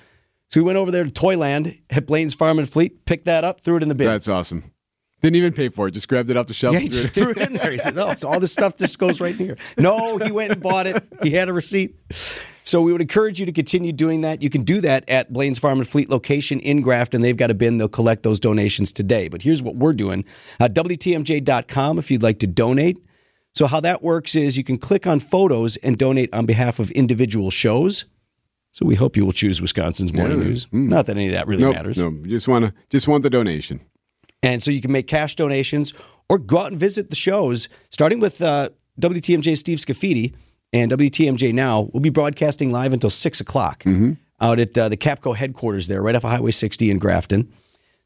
So 0.49 0.59
we 0.59 0.65
went 0.65 0.77
over 0.77 0.91
there 0.91 1.05
to 1.05 1.11
Toyland 1.13 1.79
at 1.91 2.05
Blain's 2.05 2.35
Farm 2.35 2.59
and 2.59 2.69
Fleet, 2.69 3.05
picked 3.05 3.27
that 3.27 3.45
up, 3.45 3.61
threw 3.61 3.77
it 3.77 3.85
in 3.85 3.89
the 3.89 3.95
bin. 3.95 4.09
That's 4.09 4.27
awesome. 4.27 4.73
Didn't 5.21 5.37
even 5.37 5.53
pay 5.53 5.69
for 5.69 5.87
it. 5.89 5.91
Just 5.91 6.09
grabbed 6.09 6.31
it 6.31 6.37
off 6.37 6.47
the 6.47 6.55
shelf. 6.55 6.73
yeah, 6.75 6.81
he 6.81 6.89
just 6.89 7.11
threw 7.11 7.31
it 7.31 7.39
in 7.39 7.53
there. 7.53 7.71
He 7.71 7.79
said, 7.79 7.97
"Oh, 7.99 8.15
so 8.15 8.29
all 8.29 8.41
this 8.41 8.53
stuff 8.53 8.77
just 8.77 8.99
goes 8.99 9.21
right 9.21 9.39
in 9.39 9.47
here." 9.47 9.57
No, 9.77 10.17
he 10.19 10.33
went 10.33 10.53
and 10.53 10.63
bought 10.63 10.87
it. 10.87 11.03
He 11.23 11.31
had 11.33 11.49
a 11.49 11.53
receipt. 11.53 11.95
So 12.65 12.81
we 12.83 12.93
would 12.93 13.01
encourage 13.03 13.41
you 13.41 13.47
to 13.47 13.53
continue 13.53 13.93
doing 13.93 14.21
that. 14.21 14.43
You 14.43 14.49
can 14.51 14.63
do 14.63 14.81
that 14.83 15.09
at 15.11 15.33
Blain's 15.33 15.59
Farm 15.59 15.79
and 15.79 15.89
Fleet 15.89 16.09
location 16.09 16.61
in 16.61 16.83
Grafton. 16.83 17.19
And 17.19 17.25
they've 17.25 17.37
got 17.37 17.51
a 17.51 17.55
bin. 17.55 17.79
They'll 17.79 17.89
collect 17.89 18.23
those 18.23 18.39
donations 18.39 18.93
today. 18.93 19.29
But 19.29 19.43
here's 19.43 19.63
what 19.63 19.77
we're 19.77 19.93
doing: 19.93 20.25
uh, 20.61 20.69
WTMJ.com 20.69 21.99
if 21.99 22.11
you'd 22.11 22.23
like 22.23 22.39
to 22.41 22.47
donate. 22.47 22.99
So 23.55 23.67
how 23.67 23.81
that 23.81 24.03
works 24.03 24.37
is 24.37 24.57
you 24.57 24.65
can 24.65 24.79
click 24.79 25.07
on 25.07 25.19
photos 25.21 25.77
and 25.79 25.99
donate 25.99 26.33
on 26.33 26.47
behalf 26.47 26.79
of 26.79 26.91
individual 26.93 27.51
shows. 27.51 28.05
So 28.73 28.87
we 28.87 28.95
hope 28.95 29.17
you 29.17 29.25
will 29.27 29.33
choose 29.33 29.61
Wisconsin's 29.61 30.13
Morning 30.15 30.39
Yeah. 30.39 30.45
News. 30.45 30.69
Not 30.71 31.07
that 31.07 31.17
any 31.17 31.27
of 31.27 31.33
that 31.33 31.49
really 31.49 31.65
nope, 31.65 31.75
matters. 31.75 31.99
No, 31.99 32.13
just 32.25 32.47
want 32.47 32.67
to 32.67 32.75
just 32.89 33.09
want 33.09 33.25
the 33.25 33.31
donation. 33.31 33.81
And 34.43 34.63
so 34.63 34.71
you 34.71 34.81
can 34.81 34.93
make 34.93 35.07
cash 35.07 35.37
donations 35.37 35.93
or 36.29 36.39
go 36.39 36.59
out 36.59 36.71
and 36.71 36.81
visit 36.81 37.11
the 37.11 37.17
shows, 37.17 37.69
starting 37.91 38.21
with 38.21 38.41
uh, 38.41 38.71
WTMJ 39.01 39.57
Steve 39.57 39.79
Scaffidi 39.79 40.35
and 40.73 40.91
WTMJ 40.93 41.53
Now. 41.53 41.91
We'll 41.93 42.01
be 42.01 42.11
broadcasting 42.11 42.73
live 42.73 42.93
until 42.93 43.11
6 43.11 43.41
o'clock 43.41 43.83
out 44.41 44.59
at 44.59 44.79
uh, 44.79 44.89
the 44.89 44.97
Kapco 44.97 45.37
headquarters 45.37 45.89
there, 45.89 46.03
right 46.03 46.15
off 46.15 46.25
of 46.25 46.31
Highway 46.31 46.53
60 46.53 46.91
in 46.91 46.99
Grafton. 46.99 47.53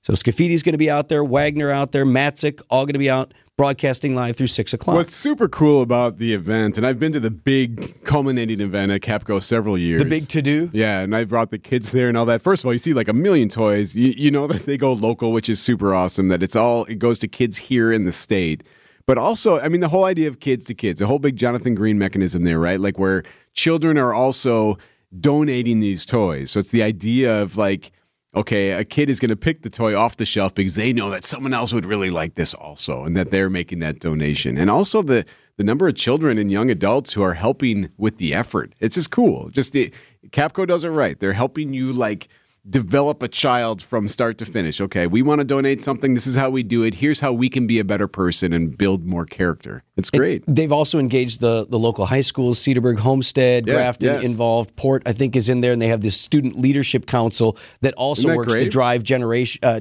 So 0.04 0.12
Scaffidi's 0.12 0.62
going 0.62 0.74
to 0.74 0.78
be 0.78 0.90
out 0.90 1.08
there, 1.08 1.24
Wagner 1.24 1.70
out 1.70 1.92
there, 1.92 2.04
Matzik, 2.04 2.60
all 2.68 2.84
going 2.84 2.92
to 2.92 2.98
be 2.98 3.08
out 3.08 3.32
broadcasting 3.56 4.14
live 4.14 4.36
through 4.36 4.48
6 4.48 4.74
o'clock. 4.74 4.96
What's 4.96 5.16
super 5.16 5.48
cool 5.48 5.80
about 5.80 6.18
the 6.18 6.34
event, 6.34 6.76
and 6.76 6.86
I've 6.86 6.98
been 6.98 7.14
to 7.14 7.20
the 7.20 7.30
big 7.30 8.04
culminating 8.04 8.60
event 8.60 8.92
at 8.92 9.00
Kapco 9.00 9.42
several 9.42 9.78
years. 9.78 10.02
the 10.02 10.08
big 10.08 10.28
to 10.28 10.42
do? 10.42 10.68
Yeah, 10.74 11.00
and 11.00 11.16
I 11.16 11.24
brought 11.24 11.50
the 11.50 11.58
kids 11.58 11.90
there 11.90 12.10
and 12.10 12.18
all 12.18 12.26
that. 12.26 12.42
First 12.42 12.64
of 12.64 12.66
all, 12.66 12.74
you 12.74 12.78
see 12.78 12.92
like 12.92 13.08
a 13.08 13.14
million 13.14 13.48
toys. 13.48 13.94
You, 13.94 14.12
you 14.14 14.30
know 14.30 14.46
that 14.46 14.66
they 14.66 14.76
go 14.76 14.92
local, 14.92 15.32
which 15.32 15.48
is 15.48 15.58
super 15.58 15.94
awesome. 15.94 16.28
That 16.28 16.42
it's 16.42 16.54
all 16.54 16.84
it 16.84 16.98
goes 16.98 17.18
to 17.20 17.28
kids 17.28 17.56
here 17.56 17.90
in 17.90 18.04
the 18.04 18.12
state. 18.12 18.62
But 19.06 19.16
also, 19.16 19.58
I 19.58 19.68
mean, 19.70 19.80
the 19.80 19.88
whole 19.88 20.04
idea 20.04 20.28
of 20.28 20.38
kids 20.38 20.66
to 20.66 20.74
kids, 20.74 21.00
the 21.00 21.06
whole 21.06 21.18
big 21.18 21.36
Jonathan 21.36 21.74
Green 21.74 21.96
mechanism 21.96 22.42
there, 22.42 22.60
right? 22.60 22.78
Like 22.78 22.98
where 22.98 23.22
children 23.54 23.96
are 23.96 24.12
also 24.12 24.76
donating 25.18 25.80
these 25.80 26.04
toys. 26.04 26.50
So 26.50 26.60
it's 26.60 26.72
the 26.72 26.82
idea 26.82 27.40
of 27.40 27.56
like, 27.56 27.90
okay, 28.34 28.72
a 28.72 28.84
kid 28.84 29.08
is 29.08 29.20
going 29.20 29.30
to 29.30 29.36
pick 29.36 29.62
the 29.62 29.70
toy 29.70 29.96
off 29.96 30.16
the 30.16 30.26
shelf 30.26 30.54
because 30.54 30.74
they 30.74 30.92
know 30.92 31.10
that 31.10 31.24
someone 31.24 31.54
else 31.54 31.72
would 31.72 31.84
really 31.84 32.10
like 32.10 32.34
this 32.34 32.54
also, 32.54 33.04
and 33.04 33.16
that 33.16 33.30
they're 33.30 33.50
making 33.50 33.80
that 33.80 34.00
donation. 34.00 34.58
And 34.58 34.70
also 34.70 35.02
the 35.02 35.24
the 35.56 35.64
number 35.64 35.86
of 35.86 35.94
children 35.94 36.36
and 36.36 36.50
young 36.50 36.68
adults 36.68 37.12
who 37.12 37.22
are 37.22 37.34
helping 37.34 37.90
with 37.96 38.18
the 38.18 38.34
effort. 38.34 38.74
It's 38.80 38.96
just 38.96 39.10
cool. 39.10 39.50
Just 39.50 39.76
it, 39.76 39.94
Kapco 40.30 40.66
does 40.66 40.82
it 40.84 40.88
right. 40.88 41.18
They're 41.18 41.32
helping 41.32 41.72
you 41.72 41.92
like 41.92 42.28
develop 42.68 43.22
a 43.22 43.28
child 43.28 43.82
from 43.82 44.08
start 44.08 44.38
to 44.38 44.46
finish. 44.46 44.80
Okay, 44.80 45.06
we 45.06 45.20
want 45.20 45.40
to 45.40 45.44
donate 45.44 45.82
something. 45.82 46.14
This 46.14 46.26
is 46.26 46.36
how 46.36 46.48
we 46.48 46.62
do 46.62 46.82
it. 46.82 46.96
Here's 46.96 47.20
how 47.20 47.32
we 47.32 47.48
can 47.50 47.66
be 47.66 47.78
a 47.78 47.84
better 47.84 48.08
person 48.08 48.52
and 48.52 48.76
build 48.76 49.04
more 49.04 49.26
character. 49.26 49.82
It's 49.96 50.10
great. 50.10 50.44
They've 50.46 50.72
also 50.72 50.98
engaged 50.98 51.40
the, 51.40 51.66
the 51.68 51.78
local 51.78 52.06
high 52.06 52.22
schools, 52.22 52.58
Cedarburg, 52.58 52.98
Homestead, 53.00 53.66
Yeah, 53.66 53.74
Grafton 53.74 54.06
yes. 54.06 54.24
involved. 54.24 54.74
Port, 54.76 55.02
I 55.06 55.12
think, 55.12 55.36
is 55.36 55.48
in 55.50 55.60
there, 55.60 55.72
and 55.72 55.82
they 55.82 55.88
have 55.88 56.00
this 56.00 56.18
student 56.18 56.56
leadership 56.58 57.04
council 57.06 57.58
that 57.80 57.92
also 57.94 58.28
that 58.28 58.36
works 58.36 58.54
to 58.54 58.68
drive 58.68 59.02
generation 59.02 59.60
uh, 59.62 59.80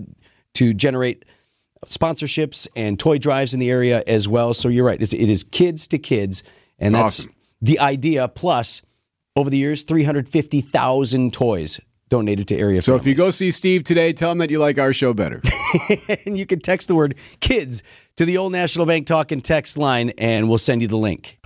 to 0.55 0.73
generate 0.73 1.23
sponsorships 1.85 2.67
and 2.75 2.99
toy 2.99 3.17
drives 3.17 3.53
in 3.53 3.59
the 3.59 3.69
area 3.69 4.03
as 4.07 4.27
well. 4.27 4.53
So 4.53 4.67
you're 4.69 4.85
right; 4.85 5.01
it's, 5.01 5.13
it 5.13 5.29
is 5.29 5.43
kids 5.43 5.87
to 5.89 5.97
kids, 5.97 6.43
and 6.79 6.93
that's 6.93 7.21
Awesome. 7.21 7.33
the 7.61 7.79
idea. 7.79 8.27
Plus, 8.27 8.81
over 9.35 9.49
the 9.49 9.57
years, 9.57 9.83
three 9.83 10.03
hundred 10.03 10.27
fifty 10.29 10.61
thousand 10.61 11.33
toys 11.33 11.79
donated 12.13 12.48
to 12.48 12.55
area. 12.55 12.79
So 12.79 12.96
if 12.96 13.08
you 13.08 13.15
go 13.15 13.32
see 13.32 13.50
Steve 13.50 13.84
today, 13.84 14.13
tell 14.13 14.32
him 14.32 14.38
that 14.38 14.51
you 14.51 14.60
like 14.60 14.77
our 14.77 14.93
show 14.93 15.15
better. 15.15 15.41
and 16.27 16.38
you 16.38 16.46
can 16.46 16.60
text 16.60 16.88
the 16.88 16.93
word 16.93 17.15
"kids" 17.39 17.82
to 18.17 18.25
the 18.25 18.38
Old 18.38 18.51
National 18.51 18.86
Bank 18.86 19.08
Talk 19.08 19.32
and 19.32 19.43
Text 19.43 19.79
line, 19.79 20.12
and 20.20 20.48
we'll 20.48 20.60
send 20.60 20.84
you 20.84 20.88
the 20.88 20.96
link. 20.96 21.39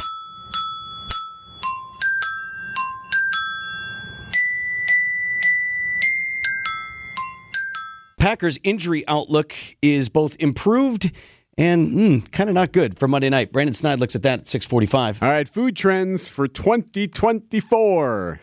Packers 8.20 8.60
injury 8.62 9.08
outlook 9.08 9.56
is 9.82 10.10
both 10.10 10.36
improved 10.42 11.14
and 11.58 11.94
hmm, 11.94 12.18
kind 12.34 12.50
of 12.50 12.56
not 12.56 12.74
good 12.74 13.00
for 13.00 13.08
Monday 13.08 13.30
night. 13.30 13.54
Brandon 13.54 13.74
Snide 13.74 14.00
looks 14.00 14.18
at 14.18 14.24
that 14.24 14.40
at 14.40 14.48
645. 14.50 15.24
All 15.24 15.30
right, 15.30 15.48
food 15.48 15.78
trends 15.78 16.28
for 16.28 16.46
2024. 16.46 18.42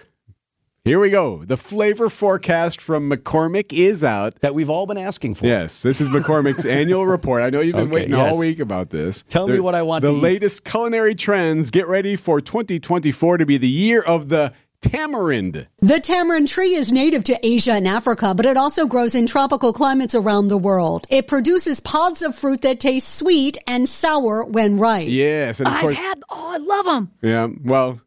Here 0.84 1.00
we 1.00 1.08
go. 1.08 1.42
The 1.46 1.56
flavor 1.56 2.10
forecast 2.10 2.78
from 2.78 3.10
McCormick 3.10 3.72
is 3.72 4.04
out. 4.04 4.38
That 4.42 4.54
we've 4.54 4.68
all 4.68 4.84
been 4.84 4.98
asking 4.98 5.36
for. 5.36 5.46
Yes, 5.46 5.82
this 5.82 5.98
is 5.98 6.10
McCormick's 6.10 6.66
annual 6.66 7.06
report. 7.06 7.42
I 7.42 7.48
know 7.48 7.60
you've 7.62 7.72
been 7.74 7.84
Okay, 7.86 7.94
waiting 7.94 8.10
yes. 8.10 8.34
all 8.34 8.38
week 8.38 8.60
about 8.60 8.90
this. 8.90 9.22
Tell 9.30 9.48
me 9.48 9.60
what 9.60 9.74
I 9.74 9.80
want 9.80 10.02
The 10.04 10.10
to 10.10 10.16
eat. 10.18 10.22
latest 10.22 10.64
culinary 10.64 11.14
trends. 11.14 11.70
Get 11.70 11.88
ready 11.88 12.16
for 12.16 12.38
2024 12.42 13.38
to 13.38 13.46
be 13.46 13.56
the 13.56 13.66
year 13.66 14.02
of 14.02 14.28
the 14.28 14.52
tamarind. 14.82 15.66
The 15.78 16.00
tamarind 16.00 16.48
tree 16.48 16.74
is 16.74 16.92
native 16.92 17.24
to 17.24 17.38
Asia 17.42 17.72
and 17.72 17.88
Africa, 17.88 18.34
but 18.36 18.44
it 18.44 18.58
also 18.58 18.86
grows 18.86 19.14
in 19.14 19.26
tropical 19.26 19.72
climates 19.72 20.14
around 20.14 20.48
the 20.48 20.58
world. 20.58 21.06
It 21.08 21.28
produces 21.28 21.80
pods 21.80 22.20
of 22.20 22.36
fruit 22.36 22.60
that 22.60 22.78
taste 22.80 23.08
sweet 23.16 23.56
and 23.66 23.88
sour 23.88 24.44
when 24.44 24.78
ripe. 24.78 25.08
Yes, 25.08 25.60
and 25.60 25.66
of 25.68 25.72
I've 25.76 25.80
course, 25.80 25.96
had, 25.96 26.22
oh, 26.28 26.52
I 26.52 26.58
love 26.58 26.84
them. 26.84 27.10
yeah. 27.22 27.48
Well, 27.64 28.00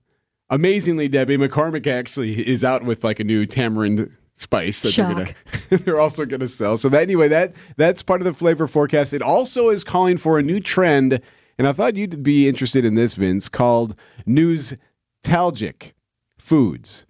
amazingly, 0.49 1.07
Debbie 1.07 1.37
McCormick 1.37 1.87
actually 1.87 2.47
is 2.47 2.63
out 2.63 2.83
with 2.83 3.03
like 3.03 3.19
a 3.19 3.23
new 3.23 3.45
tamarind 3.45 4.11
spice 4.33 4.81
that 4.81 4.95
they're 4.95 5.13
gonna 5.13 5.33
they're 5.83 5.99
also 5.99 6.25
gonna 6.25 6.47
sell. 6.47 6.77
So 6.77 6.89
that, 6.89 7.01
anyway, 7.01 7.27
that 7.27 7.55
that's 7.75 8.03
part 8.03 8.21
of 8.21 8.25
the 8.25 8.33
flavor 8.33 8.67
forecast. 8.67 9.13
It 9.13 9.21
also 9.21 9.69
is 9.69 9.83
calling 9.83 10.17
for 10.17 10.39
a 10.39 10.43
new 10.43 10.59
trend, 10.59 11.19
and 11.57 11.67
I 11.67 11.73
thought 11.73 11.95
you'd 11.95 12.23
be 12.23 12.47
interested 12.47 12.85
in 12.85 12.95
this, 12.95 13.15
Vince, 13.15 13.49
called 13.49 13.95
nostalgic 14.25 15.95
foods. 16.37 17.05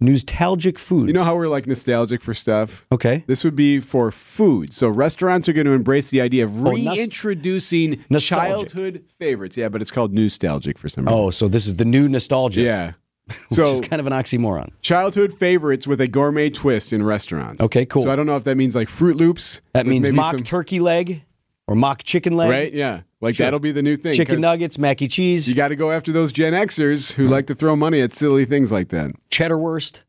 Nostalgic 0.00 0.78
foods. 0.78 1.08
You 1.08 1.12
know 1.12 1.24
how 1.24 1.34
we're 1.34 1.48
like 1.48 1.66
nostalgic 1.66 2.22
for 2.22 2.32
stuff? 2.32 2.86
Okay. 2.92 3.24
This 3.26 3.42
would 3.42 3.56
be 3.56 3.80
for 3.80 4.10
food. 4.12 4.72
So 4.72 4.88
restaurants 4.88 5.48
are 5.48 5.52
going 5.52 5.66
to 5.66 5.72
embrace 5.72 6.10
the 6.10 6.20
idea 6.20 6.44
of 6.44 6.66
Oh, 6.66 6.70
reintroducing 6.72 8.04
Nostalgic. 8.08 8.68
childhood 8.68 9.04
favorites. 9.18 9.56
Yeah, 9.56 9.68
but 9.68 9.82
it's 9.82 9.90
called 9.90 10.12
nostalgic 10.12 10.78
for 10.78 10.88
some 10.88 11.04
reason. 11.06 11.18
Oh, 11.20 11.30
so 11.30 11.48
this 11.48 11.66
is 11.66 11.76
the 11.76 11.84
new 11.84 12.08
nostalgia. 12.08 12.62
Yeah. 12.62 12.92
Which 13.26 13.36
So 13.56 13.64
is 13.64 13.80
kind 13.82 14.00
of 14.00 14.06
an 14.06 14.12
oxymoron. 14.12 14.70
childhood 14.80 15.34
favorites 15.34 15.86
with 15.86 16.00
a 16.00 16.08
gourmet 16.08 16.48
twist 16.48 16.92
in 16.92 17.02
restaurants. 17.02 17.60
Okay, 17.62 17.84
cool. 17.84 18.02
So 18.02 18.10
I 18.10 18.16
don't 18.16 18.24
know 18.26 18.36
if 18.36 18.44
that 18.44 18.56
means 18.56 18.74
like 18.74 18.88
Froot 18.88 19.16
Loops. 19.18 19.60
That 19.74 19.86
means 19.86 20.08
mock 20.10 20.32
some- 20.32 20.42
turkey 20.44 20.80
leg 20.80 21.24
or 21.68 21.76
mock 21.76 22.02
chicken 22.02 22.36
leg. 22.36 22.50
right? 22.50 22.72
Yeah, 22.72 23.02
like 23.20 23.36
Sure. 23.36 23.46
that'll 23.46 23.60
be 23.60 23.70
the 23.70 23.82
new 23.82 23.96
thing. 23.96 24.14
Chicken 24.14 24.40
nuggets, 24.40 24.76
mac 24.78 25.00
and 25.00 25.10
cheese, 25.10 25.48
You 25.48 25.54
got 25.54 25.68
to 25.68 25.76
go 25.76 25.92
after 25.92 26.10
those 26.10 26.32
Gen 26.32 26.52
Xers 26.54 27.12
who 27.14 27.28
like 27.28 27.46
to 27.46 27.54
throw 27.54 27.76
money 27.76 28.00
at 28.00 28.12
silly 28.12 28.44
things 28.44 28.72
like 28.72 28.88
that. 28.88 29.12
cheddar 29.30 29.56
wurst. 29.58 30.02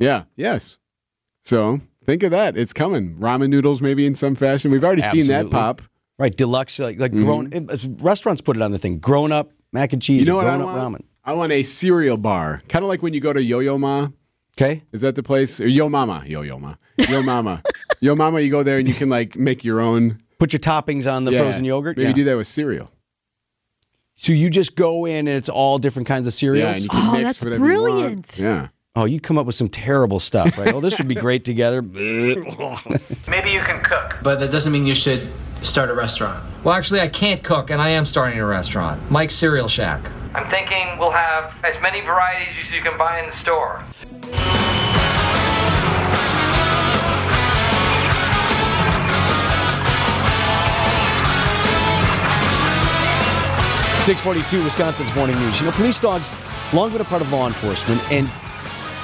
Yeah. 0.00 0.24
Yes. 0.34 0.78
So 1.42 1.80
think 2.04 2.22
of 2.22 2.30
that. 2.32 2.56
It's 2.56 2.72
coming. 2.72 3.16
Ramen 3.18 3.50
noodles, 3.50 3.80
maybe 3.80 4.04
in 4.06 4.14
some 4.14 4.34
fashion. 4.34 4.70
We've 4.72 4.82
already 4.84 5.02
seen 5.02 5.26
that 5.28 5.50
pop. 5.50 5.82
Right, 6.18 6.34
deluxe 6.34 6.78
like 6.78 6.98
like 6.98 7.12
grown 7.12 7.52
it- 7.52 7.70
restaurants 8.00 8.40
put 8.40 8.56
it 8.56 8.62
on 8.62 8.72
the 8.72 8.78
thing. 8.78 8.98
Grown 8.98 9.32
up 9.32 9.52
mac 9.72 9.92
and 9.92 10.00
cheese, 10.00 10.22
Mm-hmm. 10.22 10.28
You 10.28 10.32
know 10.32 10.36
what 10.36 10.46
I 10.46 10.56
want? 10.82 10.94
ramen. 10.96 11.04
I 11.24 11.32
want 11.34 11.52
a 11.52 11.62
cereal 11.62 12.16
bar, 12.16 12.62
kind 12.68 12.84
of 12.84 12.88
like 12.88 13.02
when 13.02 13.12
you 13.12 13.20
go 13.20 13.32
to 13.34 13.42
Yo 13.42 13.58
Yo 13.58 13.76
Ma. 13.76 14.08
Okay. 14.58 14.82
Is 14.92 15.02
that 15.02 15.14
the 15.16 15.22
place? 15.22 15.60
Or 15.60 15.66
Yo 15.68 15.90
Mama, 15.90 16.22
Yo 16.26 16.40
Yo 16.40 16.58
Ma, 16.58 16.76
Yo 16.96 17.20
Mama, 17.22 17.62
Yo 18.00 18.14
Mama. 18.14 18.40
You 18.40 18.50
go 18.50 18.62
there 18.62 18.78
and 18.78 18.88
you 18.88 18.94
can 18.94 19.10
like 19.10 19.36
make 19.36 19.62
your 19.62 19.80
own 19.80 20.22
Put 20.38 20.52
your 20.52 20.60
toppings 20.60 21.10
on 21.10 21.24
the 21.24 21.32
Yeah. 21.32 21.38
frozen 21.40 21.64
yogurt. 21.64 21.96
Maybe 21.96 22.08
Yeah. 22.10 22.14
do 22.14 22.24
that 22.24 22.36
with 22.36 22.46
cereal. 22.46 22.90
So 24.16 24.32
you 24.32 24.48
just 24.50 24.76
go 24.76 25.04
in 25.04 25.28
and 25.28 25.36
it's 25.36 25.48
all 25.48 25.78
different 25.78 26.08
kinds 26.08 26.26
of 26.26 26.32
cereals. 26.32 26.62
Yeah, 26.68 26.74
and 26.74 26.82
you 26.82 26.88
can 26.88 27.08
Oh, 27.08 27.12
mix 27.12 27.24
that's 27.24 27.42
whatever 27.42 27.66
you 27.66 27.80
want. 27.82 27.92
brilliant. 27.94 28.38
Yeah. 28.38 28.68
oh, 28.94 29.04
you 29.04 29.20
come 29.20 29.36
up 29.38 29.44
with 29.46 29.54
some 29.54 29.68
terrible 29.68 30.18
stuff, 30.18 30.56
right? 30.58 30.72
Oh, 30.74 30.80
this 30.80 30.96
would 30.98 31.08
be 31.08 31.14
great 31.14 31.44
together. 31.44 31.82
Maybe 31.82 33.50
you 33.50 33.60
can 33.62 33.82
cook. 33.82 34.16
But 34.22 34.40
that 34.40 34.50
doesn't 34.50 34.72
mean 34.72 34.86
you 34.86 34.94
should 34.94 35.28
start 35.62 35.90
a 35.90 35.94
restaurant. 35.94 36.42
Well, 36.64 36.74
actually, 36.74 37.00
I 37.00 37.08
can't 37.08 37.42
cook, 37.42 37.70
and 37.70 37.80
I 37.80 37.90
am 37.90 38.04
starting 38.06 38.38
a 38.40 38.46
restaurant. 38.46 39.10
Mike's 39.10 39.34
Cereal 39.34 39.68
Shack. 39.68 40.10
I'm 40.34 40.50
thinking 40.50 40.96
we'll 40.98 41.12
have 41.12 41.52
as 41.64 41.74
many 41.82 42.00
varieties 42.00 42.54
as 42.66 42.70
you 42.74 42.82
can 42.82 42.96
buy 42.98 43.20
in 43.20 43.26
the 43.30 43.36
store. 43.36 43.84
Six 54.06 54.20
forty-two, 54.20 54.62
Wisconsin's 54.62 55.12
morning 55.16 55.36
news. 55.40 55.58
You 55.58 55.66
know, 55.66 55.72
police 55.72 55.98
dogs 55.98 56.32
long 56.72 56.92
been 56.92 57.00
a 57.00 57.04
part 57.04 57.22
of 57.22 57.32
law 57.32 57.48
enforcement, 57.48 58.00
and 58.12 58.30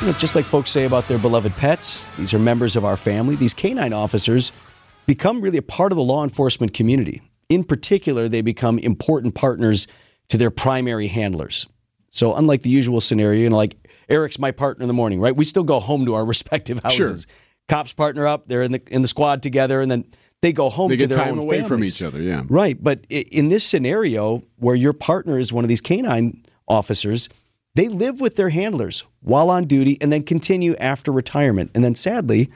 you 0.00 0.06
know, 0.06 0.12
just 0.12 0.36
like 0.36 0.44
folks 0.44 0.70
say 0.70 0.84
about 0.84 1.08
their 1.08 1.18
beloved 1.18 1.56
pets, 1.56 2.06
these 2.16 2.32
are 2.32 2.38
members 2.38 2.76
of 2.76 2.84
our 2.84 2.96
family. 2.96 3.34
These 3.34 3.52
canine 3.52 3.92
officers 3.92 4.52
become 5.06 5.40
really 5.40 5.58
a 5.58 5.62
part 5.62 5.90
of 5.90 5.96
the 5.96 6.04
law 6.04 6.22
enforcement 6.22 6.72
community. 6.72 7.20
In 7.48 7.64
particular, 7.64 8.28
they 8.28 8.42
become 8.42 8.78
important 8.78 9.34
partners 9.34 9.88
to 10.28 10.38
their 10.38 10.52
primary 10.52 11.08
handlers. 11.08 11.66
So, 12.10 12.36
unlike 12.36 12.62
the 12.62 12.70
usual 12.70 13.00
scenario, 13.00 13.40
you 13.40 13.50
know, 13.50 13.56
like 13.56 13.74
Erik's 14.08 14.38
my 14.38 14.52
partner 14.52 14.84
in 14.84 14.88
the 14.88 14.94
morning, 14.94 15.18
right? 15.18 15.34
We 15.34 15.44
still 15.44 15.64
go 15.64 15.80
home 15.80 16.06
to 16.06 16.14
our 16.14 16.24
respective 16.34 16.78
houses. 16.78 17.26
Sure. 17.26 17.36
Cops 17.68 17.92
partner 17.92 18.28
up; 18.28 18.46
they're 18.46 18.62
in 18.62 18.70
the 18.70 18.82
in 18.86 19.02
the 19.02 19.08
squad 19.08 19.42
together, 19.42 19.80
and 19.80 19.90
then 19.90 20.04
they 20.42 20.52
go 20.52 20.68
home 20.68 20.90
They 20.90 20.96
to 20.96 21.06
get 21.06 21.10
their 21.10 21.24
time 21.24 21.34
own 21.34 21.38
away 21.38 21.62
from 21.62 21.82
each 21.82 22.02
other. 22.02 22.20
Yeah. 22.20 22.42
Right. 22.48 22.76
But 22.82 23.06
in 23.08 23.48
this 23.48 23.64
scenario 23.64 24.42
where 24.56 24.74
your 24.74 24.92
partner 24.92 25.38
is 25.38 25.52
one 25.52 25.64
of 25.64 25.68
these 25.68 25.80
canine 25.80 26.44
officers, 26.68 27.28
they 27.74 27.88
live 27.88 28.20
with 28.20 28.36
their 28.36 28.50
handlers 28.50 29.04
while 29.20 29.48
on 29.48 29.64
duty 29.64 29.96
and 30.00 30.12
then 30.12 30.24
continue 30.24 30.74
after 30.76 31.10
retirement. 31.12 31.70
And 31.74 31.82
then 31.84 31.94
sadly, 31.94 32.50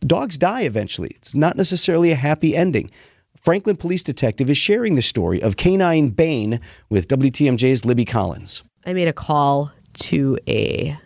dogs 0.00 0.38
die 0.38 0.62
eventually. 0.62 1.10
It's 1.16 1.34
not 1.34 1.56
necessarily 1.56 2.10
a 2.10 2.16
happy 2.16 2.56
ending. 2.56 2.90
Franklin 3.36 3.76
Police 3.76 4.02
Detective 4.02 4.48
is 4.48 4.56
sharing 4.56 4.96
the 4.96 5.02
story 5.02 5.40
of 5.40 5.56
Canine 5.56 6.10
Bane 6.10 6.60
with 6.88 7.06
WTMJ's 7.08 7.84
Libby 7.84 8.06
Collins. 8.06 8.64
I 8.86 8.94
made 8.94 9.06
a 9.06 9.12
call 9.12 9.70
to 9.94 10.38
a 10.48 10.98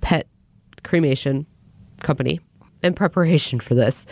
pet 0.00 0.26
cremation 0.82 1.46
company 2.00 2.40
in 2.82 2.92
preparation 2.92 3.60
for 3.60 3.74
this. 3.74 4.04